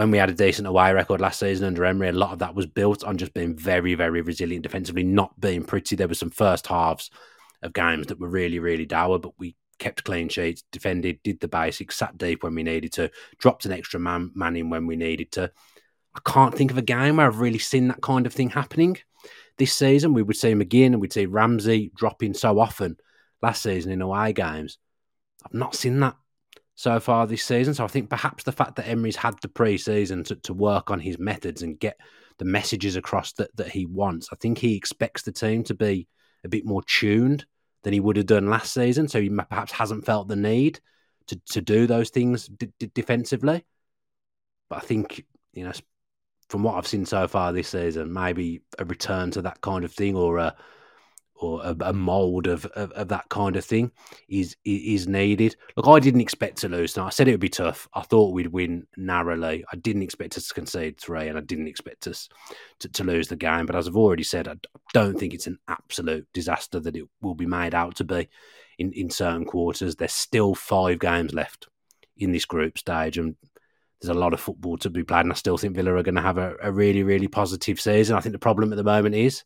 when 0.00 0.10
we 0.10 0.16
had 0.16 0.30
a 0.30 0.34
decent 0.34 0.66
away 0.66 0.94
record 0.94 1.20
last 1.20 1.40
season 1.40 1.66
under 1.66 1.84
Emery, 1.84 2.08
a 2.08 2.12
lot 2.12 2.32
of 2.32 2.38
that 2.38 2.54
was 2.54 2.64
built 2.64 3.04
on 3.04 3.18
just 3.18 3.34
being 3.34 3.54
very, 3.54 3.94
very 3.94 4.22
resilient 4.22 4.62
defensively, 4.62 5.02
not 5.02 5.38
being 5.38 5.62
pretty. 5.62 5.94
There 5.94 6.08
were 6.08 6.14
some 6.14 6.30
first 6.30 6.66
halves 6.68 7.10
of 7.60 7.74
games 7.74 8.06
that 8.06 8.18
were 8.18 8.30
really, 8.30 8.60
really 8.60 8.86
dour, 8.86 9.18
but 9.18 9.38
we 9.38 9.56
kept 9.78 10.04
clean 10.04 10.30
sheets, 10.30 10.64
defended, 10.72 11.22
did 11.22 11.38
the 11.40 11.48
basics, 11.48 11.98
sat 11.98 12.16
deep 12.16 12.42
when 12.42 12.54
we 12.54 12.62
needed 12.62 12.94
to, 12.94 13.10
dropped 13.36 13.66
an 13.66 13.72
extra 13.72 14.00
man, 14.00 14.30
man 14.34 14.56
in 14.56 14.70
when 14.70 14.86
we 14.86 14.96
needed 14.96 15.32
to. 15.32 15.52
I 16.14 16.20
can't 16.24 16.54
think 16.54 16.70
of 16.70 16.78
a 16.78 16.82
game 16.82 17.16
where 17.18 17.26
I've 17.26 17.40
really 17.40 17.58
seen 17.58 17.88
that 17.88 18.00
kind 18.00 18.24
of 18.24 18.32
thing 18.32 18.48
happening. 18.48 18.96
This 19.58 19.74
season, 19.74 20.14
we 20.14 20.22
would 20.22 20.36
see 20.38 20.54
McGinn 20.54 20.94
and 20.94 21.00
we'd 21.02 21.12
see 21.12 21.26
Ramsey 21.26 21.92
dropping 21.94 22.32
so 22.32 22.58
often 22.58 22.96
last 23.42 23.62
season 23.62 23.92
in 23.92 24.00
away 24.00 24.32
games. 24.32 24.78
I've 25.44 25.52
not 25.52 25.74
seen 25.74 26.00
that 26.00 26.16
so 26.80 26.98
far 26.98 27.26
this 27.26 27.42
season. 27.44 27.74
So 27.74 27.84
I 27.84 27.88
think 27.88 28.08
perhaps 28.08 28.44
the 28.44 28.52
fact 28.52 28.76
that 28.76 28.88
Emery's 28.88 29.16
had 29.16 29.34
the 29.42 29.48
pre-season 29.48 30.24
to, 30.24 30.36
to 30.36 30.54
work 30.54 30.90
on 30.90 30.98
his 30.98 31.18
methods 31.18 31.60
and 31.60 31.78
get 31.78 32.00
the 32.38 32.46
messages 32.46 32.96
across 32.96 33.32
that, 33.34 33.54
that 33.58 33.68
he 33.68 33.84
wants, 33.84 34.30
I 34.32 34.36
think 34.36 34.56
he 34.56 34.76
expects 34.76 35.20
the 35.20 35.30
team 35.30 35.62
to 35.64 35.74
be 35.74 36.08
a 36.42 36.48
bit 36.48 36.64
more 36.64 36.82
tuned 36.84 37.44
than 37.82 37.92
he 37.92 38.00
would 38.00 38.16
have 38.16 38.24
done 38.24 38.48
last 38.48 38.72
season. 38.72 39.08
So 39.08 39.20
he 39.20 39.28
perhaps 39.28 39.72
hasn't 39.72 40.06
felt 40.06 40.28
the 40.28 40.36
need 40.36 40.80
to, 41.26 41.38
to 41.50 41.60
do 41.60 41.86
those 41.86 42.08
things 42.08 42.46
d- 42.46 42.72
d- 42.78 42.90
defensively. 42.94 43.62
But 44.70 44.76
I 44.76 44.80
think, 44.80 45.26
you 45.52 45.64
know, 45.64 45.72
from 46.48 46.62
what 46.62 46.76
I've 46.76 46.86
seen 46.86 47.04
so 47.04 47.28
far 47.28 47.52
this 47.52 47.68
season, 47.68 48.10
maybe 48.10 48.62
a 48.78 48.86
return 48.86 49.32
to 49.32 49.42
that 49.42 49.60
kind 49.60 49.84
of 49.84 49.92
thing 49.92 50.16
or 50.16 50.38
a 50.38 50.56
or 51.40 51.62
a, 51.64 51.74
a 51.80 51.92
mold 51.92 52.46
of, 52.46 52.66
of, 52.66 52.92
of, 52.92 53.08
that 53.08 53.26
kind 53.30 53.56
of 53.56 53.64
thing 53.64 53.90
is 54.28 54.56
is 54.64 55.08
needed. 55.08 55.56
Look, 55.74 55.88
I 55.88 55.98
didn't 55.98 56.20
expect 56.20 56.58
to 56.58 56.68
lose. 56.68 56.96
Now, 56.96 57.06
I 57.06 57.10
said 57.10 57.28
it 57.28 57.32
would 57.32 57.40
be 57.40 57.48
tough. 57.48 57.88
I 57.94 58.02
thought 58.02 58.34
we'd 58.34 58.48
win 58.48 58.86
narrowly. 58.96 59.64
I 59.72 59.76
didn't 59.76 60.02
expect 60.02 60.36
us 60.36 60.48
to 60.48 60.54
concede 60.54 61.00
three, 61.00 61.28
and 61.28 61.38
I 61.38 61.40
didn't 61.40 61.68
expect 61.68 62.06
us 62.06 62.28
to, 62.80 62.88
to 62.90 63.04
lose 63.04 63.28
the 63.28 63.36
game. 63.36 63.64
But 63.64 63.74
as 63.74 63.88
I've 63.88 63.96
already 63.96 64.22
said, 64.22 64.48
I 64.48 64.54
don't 64.92 65.18
think 65.18 65.32
it's 65.32 65.46
an 65.46 65.58
absolute 65.66 66.28
disaster 66.34 66.78
that 66.78 66.96
it 66.96 67.04
will 67.22 67.34
be 67.34 67.46
made 67.46 67.74
out 67.74 67.96
to 67.96 68.04
be 68.04 68.28
in, 68.78 68.92
in 68.92 69.08
certain 69.08 69.46
quarters. 69.46 69.96
There's 69.96 70.12
still 70.12 70.54
five 70.54 70.98
games 70.98 71.32
left 71.32 71.68
in 72.18 72.32
this 72.32 72.44
group 72.44 72.76
stage, 72.76 73.16
and 73.16 73.34
there's 74.00 74.14
a 74.14 74.20
lot 74.20 74.34
of 74.34 74.40
football 74.40 74.76
to 74.78 74.90
be 74.90 75.04
played. 75.04 75.20
And 75.20 75.32
I 75.32 75.36
still 75.36 75.56
think 75.56 75.74
Villa 75.74 75.94
are 75.94 76.02
going 76.02 76.16
to 76.16 76.20
have 76.20 76.36
a, 76.36 76.56
a 76.62 76.70
really, 76.70 77.02
really 77.02 77.28
positive 77.28 77.80
season. 77.80 78.14
I 78.14 78.20
think 78.20 78.34
the 78.34 78.38
problem 78.38 78.74
at 78.74 78.76
the 78.76 78.84
moment 78.84 79.14
is 79.14 79.44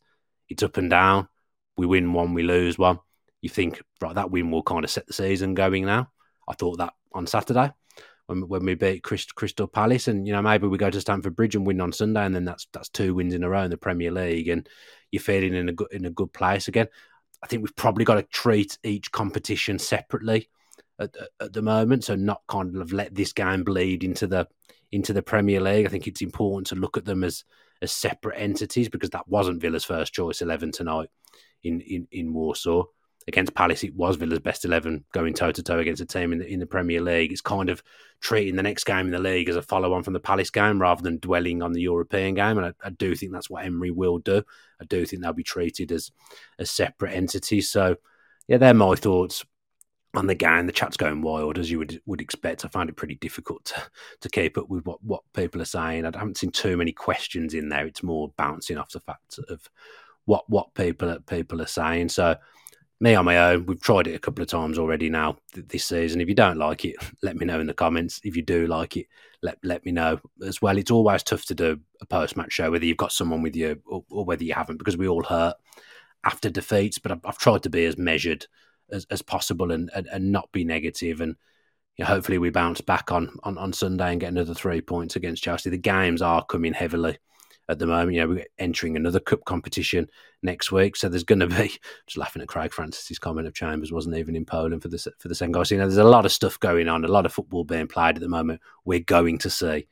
it's 0.49 0.61
up 0.61 0.75
and 0.75 0.89
down 0.89 1.29
we 1.77 1.85
win 1.85 2.13
one, 2.13 2.33
we 2.33 2.43
lose 2.43 2.77
one. 2.77 2.99
You 3.41 3.49
think, 3.49 3.81
right, 4.01 4.15
that 4.15 4.31
win 4.31 4.51
will 4.51 4.63
kind 4.63 4.83
of 4.83 4.89
set 4.89 5.07
the 5.07 5.13
season 5.13 5.53
going 5.53 5.85
now. 5.85 6.09
I 6.47 6.53
thought 6.53 6.77
that 6.77 6.93
on 7.13 7.27
Saturday 7.27 7.71
when 8.27 8.47
when 8.47 8.65
we 8.65 8.75
beat 8.75 9.03
Crystal 9.03 9.67
Palace, 9.67 10.07
and 10.07 10.27
you 10.27 10.33
know 10.33 10.41
maybe 10.41 10.67
we 10.67 10.77
go 10.77 10.89
to 10.89 11.01
Stamford 11.01 11.35
Bridge 11.35 11.55
and 11.55 11.65
win 11.65 11.81
on 11.81 11.91
Sunday, 11.91 12.25
and 12.25 12.35
then 12.35 12.45
that's 12.45 12.67
that's 12.73 12.89
two 12.89 13.13
wins 13.13 13.33
in 13.33 13.43
a 13.43 13.49
row 13.49 13.63
in 13.63 13.71
the 13.71 13.77
Premier 13.77 14.11
League, 14.11 14.47
and 14.47 14.67
you're 15.11 15.21
feeling 15.21 15.53
in 15.53 15.69
a 15.69 15.73
good 15.73 15.87
in 15.91 16.05
a 16.05 16.09
good 16.09 16.33
place 16.33 16.67
again. 16.67 16.87
I 17.43 17.47
think 17.47 17.61
we've 17.61 17.75
probably 17.75 18.05
got 18.05 18.15
to 18.15 18.23
treat 18.23 18.77
each 18.83 19.11
competition 19.11 19.77
separately 19.77 20.49
at, 20.99 21.15
at 21.39 21.53
the 21.53 21.61
moment, 21.61 22.05
so 22.05 22.15
not 22.15 22.41
kind 22.47 22.75
of 22.77 22.93
let 22.93 23.13
this 23.13 23.33
game 23.33 23.63
bleed 23.63 24.03
into 24.03 24.27
the 24.27 24.47
into 24.91 25.13
the 25.13 25.21
Premier 25.21 25.61
League. 25.61 25.85
I 25.85 25.89
think 25.89 26.07
it's 26.07 26.21
important 26.21 26.67
to 26.67 26.75
look 26.75 26.97
at 26.97 27.05
them 27.05 27.23
as 27.23 27.43
as 27.81 27.91
separate 27.91 28.39
entities 28.39 28.89
because 28.89 29.11
that 29.11 29.27
wasn't 29.27 29.61
Villa's 29.61 29.85
first 29.85 30.13
choice 30.13 30.41
eleven 30.41 30.71
tonight 30.71 31.09
in, 31.65 31.81
in, 31.81 32.07
in 32.11 32.33
Warsaw. 32.33 32.83
against 33.27 33.55
Palace, 33.55 33.83
it 33.83 33.95
was 33.95 34.15
Villa's 34.15 34.39
best 34.39 34.65
eleven 34.65 35.03
going 35.13 35.33
toe 35.33 35.51
to 35.51 35.63
toe 35.63 35.79
against 35.79 36.01
a 36.01 36.05
team 36.05 36.31
in 36.31 36.39
the, 36.39 36.47
in 36.47 36.59
the 36.59 36.65
Premier 36.65 37.01
League. 37.01 37.31
It's 37.31 37.41
kind 37.41 37.69
of 37.69 37.83
treating 38.21 38.55
the 38.55 38.63
next 38.63 38.85
game 38.85 39.07
in 39.07 39.11
the 39.11 39.19
league 39.19 39.49
as 39.49 39.55
a 39.55 39.61
follow 39.61 39.93
on 39.93 40.03
from 40.03 40.13
the 40.13 40.19
Palace 40.19 40.49
game 40.49 40.81
rather 40.81 41.01
than 41.01 41.17
dwelling 41.17 41.61
on 41.61 41.73
the 41.73 41.81
European 41.81 42.35
game. 42.35 42.57
And 42.57 42.67
I, 42.67 42.73
I, 42.83 42.89
do 42.91 43.15
think 43.15 43.31
that's 43.31 43.49
what 43.49 43.65
Emery 43.65 43.91
will 43.91 44.19
do. 44.19 44.43
I 44.81 44.85
do 44.85 45.05
think 45.05 45.21
they'll 45.21 45.33
be 45.33 45.43
treated 45.43 45.91
as 45.91 46.11
a 46.59 46.65
separate 46.65 47.13
entity. 47.13 47.61
So 47.61 47.97
yeah, 48.47 48.57
they're 48.57 48.73
my 48.73 48.95
thoughts 48.95 49.43
on 50.15 50.27
the 50.27 50.35
game. 50.35 50.65
The 50.65 50.71
chat's 50.71 50.97
going 50.97 51.21
wild 51.21 51.57
as 51.57 51.69
you 51.69 51.79
would 51.79 52.01
would 52.05 52.21
expect. 52.21 52.65
I 52.65 52.69
find 52.69 52.89
it 52.89 52.95
pretty 52.95 53.15
difficult 53.15 53.65
to, 53.65 53.83
to 54.21 54.29
keep 54.29 54.57
up 54.57 54.69
with 54.69 54.85
what, 54.85 55.03
what 55.03 55.23
people 55.33 55.61
are 55.61 55.65
saying. 55.65 56.05
I 56.05 56.17
haven't 56.17 56.37
seen 56.37 56.51
too 56.51 56.77
many 56.77 56.91
questions 56.91 57.53
in 57.53 57.69
there. 57.69 57.85
It's 57.85 58.03
more 58.03 58.31
bouncing 58.37 58.77
off 58.77 58.91
the 58.91 58.99
facts 58.99 59.39
of 59.49 59.69
what 60.25 60.49
what 60.49 60.73
people 60.73 61.17
people 61.27 61.61
are 61.61 61.67
saying. 61.67 62.09
So 62.09 62.35
me 62.99 63.13
on 63.15 63.25
my 63.25 63.51
own, 63.51 63.65
we've 63.65 63.81
tried 63.81 64.07
it 64.07 64.15
a 64.15 64.19
couple 64.19 64.41
of 64.41 64.47
times 64.47 64.79
already 64.79 65.09
now 65.09 65.37
this 65.53 65.85
season. 65.85 66.21
If 66.21 66.29
you 66.29 66.35
don't 66.35 66.57
like 66.57 66.85
it, 66.85 66.95
let 67.21 67.35
me 67.35 67.45
know 67.45 67.59
in 67.59 67.67
the 67.67 67.73
comments. 67.73 68.21
If 68.23 68.35
you 68.35 68.41
do 68.41 68.67
like 68.67 68.97
it, 68.97 69.07
let 69.41 69.57
let 69.63 69.85
me 69.85 69.91
know 69.91 70.19
as 70.45 70.61
well. 70.61 70.77
It's 70.77 70.91
always 70.91 71.23
tough 71.23 71.45
to 71.45 71.55
do 71.55 71.79
a 72.01 72.05
post 72.05 72.37
match 72.37 72.53
show, 72.53 72.71
whether 72.71 72.85
you've 72.85 72.97
got 72.97 73.11
someone 73.11 73.41
with 73.41 73.55
you 73.55 73.81
or, 73.85 74.03
or, 74.09 74.25
whether 74.25 74.43
you 74.43 74.53
haven't, 74.53 74.77
because 74.77 74.97
we 74.97 75.07
all 75.07 75.23
hurt 75.23 75.55
after 76.23 76.49
defeats. 76.49 76.99
But 76.99 77.13
I've, 77.13 77.21
I've 77.25 77.37
tried 77.37 77.63
to 77.63 77.69
be 77.69 77.85
as 77.85 77.97
measured 77.97 78.47
as, 78.91 79.05
as 79.09 79.21
possible 79.21 79.71
and, 79.71 79.89
and, 79.95 80.07
and 80.07 80.31
not 80.31 80.51
be 80.51 80.63
negative 80.63 81.21
and 81.21 81.35
hopefully 82.03 82.37
we 82.37 82.49
bounce 82.49 82.81
back 82.81 83.11
on, 83.11 83.37
on 83.43 83.57
on 83.57 83.71
Sunday 83.71 84.11
and 84.11 84.19
get 84.19 84.31
another 84.31 84.53
three 84.53 84.81
points 84.81 85.15
against 85.15 85.43
Chelsea. 85.43 85.69
The 85.69 85.77
games 85.77 86.21
are 86.21 86.43
coming 86.43 86.73
heavily 86.73 87.17
at 87.69 87.79
the 87.79 87.87
moment. 87.87 88.13
You 88.13 88.21
know, 88.21 88.27
we're 88.27 88.45
entering 88.59 88.95
another 88.95 89.19
cup 89.19 89.43
competition 89.45 90.07
next 90.43 90.71
week, 90.71 90.95
so 90.95 91.09
there's 91.09 91.23
going 91.23 91.39
to 91.39 91.47
be 91.47 91.67
just 92.07 92.17
laughing 92.17 92.41
at 92.41 92.47
Craig 92.47 92.73
Francis's 92.73 93.19
comment 93.19 93.47
of 93.47 93.53
Chambers 93.53 93.91
wasn't 93.91 94.17
even 94.17 94.35
in 94.35 94.45
Poland 94.45 94.81
for 94.81 94.89
the 94.89 94.97
for 95.19 95.27
the 95.27 95.47
goal. 95.47 95.65
So, 95.65 95.75
you 95.75 95.81
know, 95.81 95.87
there's 95.87 95.97
a 95.97 96.03
lot 96.03 96.25
of 96.25 96.31
stuff 96.31 96.59
going 96.59 96.87
on, 96.87 97.05
a 97.05 97.09
lot 97.09 97.25
of 97.25 97.33
football 97.33 97.63
being 97.63 97.87
played 97.87 98.15
at 98.15 98.21
the 98.21 98.29
moment. 98.29 98.61
We're 98.83 98.99
going 98.99 99.37
to 99.39 99.49
see 99.49 99.87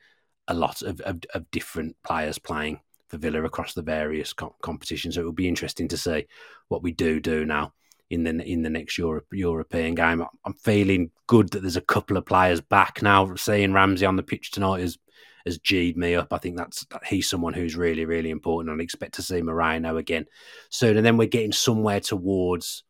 a 0.48 0.54
lot 0.54 0.82
of, 0.82 1.00
of, 1.00 1.22
of 1.32 1.50
different 1.50 1.96
players 2.04 2.38
playing 2.38 2.80
for 3.08 3.16
Villa 3.18 3.42
across 3.44 3.74
the 3.74 3.82
various 3.82 4.32
co- 4.32 4.56
competitions. 4.62 5.14
So 5.14 5.22
it 5.22 5.24
will 5.24 5.32
be 5.32 5.48
interesting 5.48 5.88
to 5.88 5.96
see 5.96 6.26
what 6.68 6.82
we 6.82 6.92
do 6.92 7.20
do 7.20 7.44
now 7.44 7.72
in 8.10 8.24
the 8.24 8.30
in 8.30 8.62
the 8.62 8.70
next 8.70 8.98
Europe, 8.98 9.26
European 9.32 9.94
game. 9.94 10.24
I'm 10.44 10.54
feeling 10.54 11.10
good 11.26 11.50
that 11.50 11.60
there's 11.60 11.76
a 11.76 11.82
couple 11.82 12.16
of 12.16 12.26
players 12.26 12.60
back 12.60 13.02
now. 13.02 13.34
Seeing 13.34 13.72
Ramsey 13.72 14.06
on 14.06 14.16
the 14.16 14.22
pitch 14.22 14.50
tonight 14.50 14.80
is 14.80 14.98
has 15.44 15.58
G'd 15.58 15.96
me 15.96 16.14
up. 16.14 16.32
I 16.32 16.38
think 16.38 16.56
that's 16.56 16.86
he's 17.06 17.28
someone 17.28 17.52
who's 17.52 17.76
really, 17.76 18.04
really 18.04 18.30
important. 18.30 18.70
And 18.70 18.80
I 18.80 18.84
expect 18.84 19.14
to 19.14 19.22
see 19.22 19.42
Moreno 19.42 19.96
again 19.96 20.26
soon. 20.70 20.96
And 20.96 21.04
then 21.04 21.16
we're 21.16 21.28
getting 21.28 21.52
somewhere 21.52 22.00
towards 22.00 22.84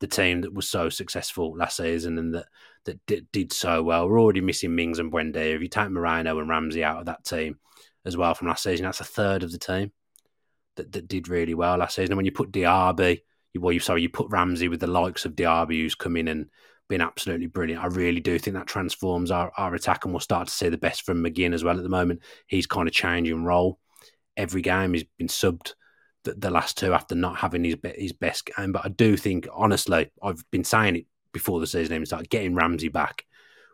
the 0.00 0.06
team 0.06 0.42
that 0.42 0.52
was 0.52 0.68
so 0.68 0.88
successful 0.88 1.56
last 1.56 1.78
season 1.78 2.18
and 2.18 2.34
that 2.34 2.46
that 2.84 3.04
did, 3.06 3.26
did 3.32 3.52
so 3.52 3.82
well. 3.82 4.08
We're 4.08 4.20
already 4.20 4.40
missing 4.40 4.74
Mings 4.74 4.98
and 4.98 5.10
Buendia. 5.10 5.54
If 5.54 5.62
you 5.62 5.68
take 5.68 5.90
Moreno 5.90 6.38
and 6.38 6.48
Ramsey 6.48 6.84
out 6.84 6.98
of 6.98 7.06
that 7.06 7.24
team 7.24 7.58
as 8.04 8.16
well 8.16 8.34
from 8.34 8.48
last 8.48 8.62
season, 8.62 8.84
that's 8.84 9.00
a 9.00 9.04
third 9.04 9.42
of 9.42 9.52
the 9.52 9.58
team 9.58 9.92
that, 10.76 10.92
that 10.92 11.08
did 11.08 11.28
really 11.28 11.54
well 11.54 11.78
last 11.78 11.96
season. 11.96 12.12
And 12.12 12.16
when 12.18 12.26
you 12.26 12.32
put 12.32 12.52
Diaby, 12.52 13.20
well, 13.56 13.72
you 13.72 13.80
sorry, 13.80 14.02
you 14.02 14.08
put 14.08 14.30
Ramsey 14.30 14.68
with 14.68 14.80
the 14.80 14.86
likes 14.86 15.24
of 15.24 15.34
Diaby 15.34 15.80
who's 15.80 15.94
come 15.94 16.16
in 16.16 16.28
and 16.28 16.50
been 16.88 17.00
absolutely 17.00 17.46
brilliant. 17.46 17.82
I 17.82 17.86
really 17.86 18.20
do 18.20 18.38
think 18.38 18.54
that 18.56 18.66
transforms 18.66 19.30
our, 19.30 19.52
our 19.56 19.74
attack, 19.74 20.04
and 20.04 20.12
we'll 20.12 20.20
start 20.20 20.48
to 20.48 20.54
see 20.54 20.68
the 20.68 20.78
best 20.78 21.02
from 21.02 21.22
McGinn 21.22 21.54
as 21.54 21.64
well. 21.64 21.76
At 21.76 21.82
the 21.82 21.88
moment, 21.88 22.22
he's 22.46 22.66
kind 22.66 22.88
of 22.88 22.94
changing 22.94 23.44
role 23.44 23.78
every 24.36 24.62
game. 24.62 24.94
He's 24.94 25.04
been 25.18 25.28
subbed 25.28 25.74
the, 26.24 26.34
the 26.34 26.50
last 26.50 26.76
two 26.76 26.92
after 26.92 27.14
not 27.14 27.36
having 27.36 27.64
his 27.64 27.76
his 27.96 28.12
best 28.12 28.46
game. 28.46 28.72
But 28.72 28.84
I 28.84 28.88
do 28.88 29.16
think, 29.16 29.48
honestly, 29.52 30.10
I've 30.22 30.44
been 30.50 30.64
saying 30.64 30.96
it 30.96 31.06
before 31.32 31.60
the 31.60 31.66
season 31.66 31.94
even 31.94 32.06
started. 32.06 32.30
Getting 32.30 32.54
Ramsey 32.54 32.88
back 32.88 33.24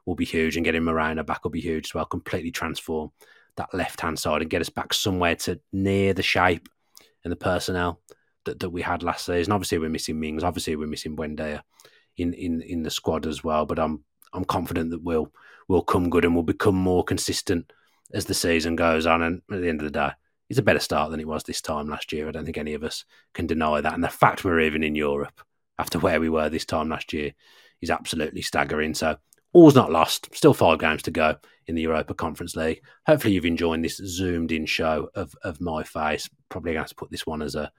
will 0.06 0.16
be 0.16 0.24
huge, 0.24 0.56
and 0.56 0.64
getting 0.64 0.84
Moreno 0.84 1.22
back 1.22 1.44
will 1.44 1.50
be 1.50 1.60
huge 1.60 1.88
as 1.88 1.94
well. 1.94 2.06
Completely 2.06 2.50
transform 2.50 3.10
that 3.56 3.74
left 3.74 4.00
hand 4.00 4.18
side 4.18 4.42
and 4.42 4.50
get 4.50 4.60
us 4.60 4.70
back 4.70 4.94
somewhere 4.94 5.34
to 5.34 5.60
near 5.72 6.14
the 6.14 6.22
shape 6.22 6.68
and 7.24 7.32
the 7.32 7.36
personnel 7.36 8.00
that, 8.44 8.60
that 8.60 8.70
we 8.70 8.82
had 8.82 9.02
last 9.02 9.26
season. 9.26 9.52
Obviously, 9.52 9.78
we're 9.78 9.90
missing 9.90 10.18
Mings. 10.18 10.44
Obviously, 10.44 10.76
we're 10.76 10.86
missing 10.86 11.16
Buendia 11.16 11.62
in, 12.20 12.34
in, 12.34 12.62
in 12.62 12.82
the 12.82 12.90
squad 12.90 13.26
as 13.26 13.42
well. 13.42 13.66
But 13.66 13.78
I'm 13.78 14.04
I'm 14.32 14.44
confident 14.44 14.90
that 14.90 15.02
we'll 15.02 15.32
will 15.68 15.82
come 15.82 16.10
good 16.10 16.24
and 16.24 16.34
we'll 16.34 16.42
become 16.42 16.74
more 16.74 17.04
consistent 17.04 17.72
as 18.12 18.24
the 18.24 18.34
season 18.34 18.76
goes 18.76 19.06
on. 19.06 19.22
And 19.22 19.42
at 19.50 19.60
the 19.60 19.68
end 19.68 19.80
of 19.80 19.84
the 19.84 19.98
day, 19.98 20.10
it's 20.48 20.58
a 20.58 20.62
better 20.62 20.80
start 20.80 21.10
than 21.10 21.20
it 21.20 21.28
was 21.28 21.44
this 21.44 21.60
time 21.60 21.88
last 21.88 22.12
year. 22.12 22.28
I 22.28 22.32
don't 22.32 22.44
think 22.44 22.58
any 22.58 22.74
of 22.74 22.82
us 22.82 23.04
can 23.34 23.46
deny 23.46 23.80
that. 23.80 23.94
And 23.94 24.02
the 24.02 24.08
fact 24.08 24.44
we're 24.44 24.60
even 24.60 24.82
in 24.82 24.96
Europe 24.96 25.40
after 25.78 25.98
where 25.98 26.20
we 26.20 26.28
were 26.28 26.48
this 26.48 26.64
time 26.64 26.88
last 26.88 27.12
year 27.12 27.32
is 27.80 27.90
absolutely 27.90 28.42
staggering. 28.42 28.94
So 28.94 29.16
all's 29.52 29.76
not 29.76 29.92
lost. 29.92 30.34
Still 30.34 30.54
five 30.54 30.80
games 30.80 31.02
to 31.02 31.12
go 31.12 31.36
in 31.66 31.76
the 31.76 31.82
Europa 31.82 32.14
Conference 32.14 32.56
League. 32.56 32.82
Hopefully 33.06 33.34
you've 33.34 33.46
enjoyed 33.46 33.82
this 33.82 33.98
zoomed 33.98 34.50
in 34.50 34.66
show 34.66 35.08
of, 35.14 35.34
of 35.44 35.60
my 35.60 35.84
face. 35.84 36.28
Probably 36.48 36.74
going 36.74 36.84
to 36.84 36.94
put 36.96 37.12
this 37.12 37.26
one 37.26 37.42
as 37.42 37.54
a 37.54 37.70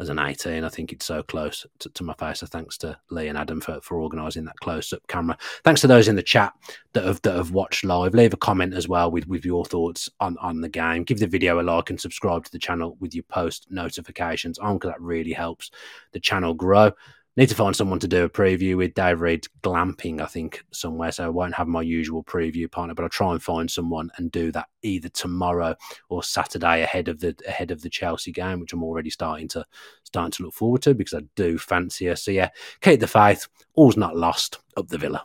as 0.00 0.08
an 0.08 0.18
18. 0.18 0.64
I 0.64 0.68
think 0.68 0.92
it's 0.92 1.04
so 1.04 1.22
close 1.22 1.66
to, 1.78 1.90
to 1.90 2.02
my 2.02 2.14
face. 2.14 2.40
So 2.40 2.46
thanks 2.46 2.78
to 2.78 2.98
Lee 3.10 3.28
and 3.28 3.36
Adam 3.36 3.60
for, 3.60 3.80
for 3.82 4.00
organising 4.00 4.46
that 4.46 4.56
close 4.56 4.92
up 4.92 5.06
camera. 5.06 5.36
Thanks 5.62 5.82
to 5.82 5.86
those 5.86 6.08
in 6.08 6.16
the 6.16 6.22
chat 6.22 6.54
that 6.94 7.04
have 7.04 7.20
that 7.22 7.36
have 7.36 7.52
watched 7.52 7.84
live. 7.84 8.14
Leave 8.14 8.32
a 8.32 8.38
comment 8.38 8.74
as 8.74 8.88
well 8.88 9.10
with, 9.10 9.28
with 9.28 9.44
your 9.44 9.64
thoughts 9.64 10.08
on, 10.18 10.36
on 10.38 10.62
the 10.62 10.68
game. 10.68 11.04
Give 11.04 11.20
the 11.20 11.26
video 11.26 11.60
a 11.60 11.62
like 11.62 11.90
and 11.90 12.00
subscribe 12.00 12.44
to 12.46 12.52
the 12.52 12.58
channel 12.58 12.96
with 12.98 13.14
your 13.14 13.24
post 13.24 13.66
notifications 13.70 14.58
on 14.58 14.76
because 14.78 14.90
that 14.90 15.00
really 15.00 15.32
helps 15.32 15.70
the 16.12 16.20
channel 16.20 16.54
grow 16.54 16.92
need 17.36 17.48
to 17.48 17.54
find 17.54 17.74
someone 17.74 17.98
to 18.00 18.08
do 18.08 18.24
a 18.24 18.28
preview 18.28 18.76
with. 18.76 18.94
Dave 18.94 19.20
Reed's 19.20 19.48
glamping, 19.62 20.20
I 20.20 20.26
think, 20.26 20.64
somewhere. 20.72 21.12
So 21.12 21.24
I 21.24 21.28
won't 21.28 21.54
have 21.54 21.68
my 21.68 21.82
usual 21.82 22.24
preview 22.24 22.70
partner, 22.70 22.94
but 22.94 23.02
I'll 23.02 23.08
try 23.08 23.32
and 23.32 23.42
find 23.42 23.70
someone 23.70 24.10
and 24.16 24.32
do 24.32 24.52
that 24.52 24.68
either 24.82 25.08
tomorrow 25.08 25.76
or 26.08 26.22
Saturday 26.22 26.82
ahead 26.82 27.08
of 27.08 27.20
the 27.20 27.34
ahead 27.46 27.70
of 27.70 27.82
the 27.82 27.90
Chelsea 27.90 28.32
game, 28.32 28.60
which 28.60 28.72
I'm 28.72 28.82
already 28.82 29.10
starting 29.10 29.48
to 29.48 29.64
starting 30.04 30.32
to 30.32 30.42
look 30.44 30.54
forward 30.54 30.82
to 30.82 30.94
because 30.94 31.14
I 31.14 31.22
do 31.36 31.58
fancy 31.58 32.06
her. 32.06 32.16
So 32.16 32.30
yeah, 32.30 32.50
keep 32.80 33.00
the 33.00 33.06
faith. 33.06 33.48
All's 33.74 33.96
not 33.96 34.16
lost 34.16 34.58
up 34.76 34.88
the 34.88 34.98
villa. 34.98 35.24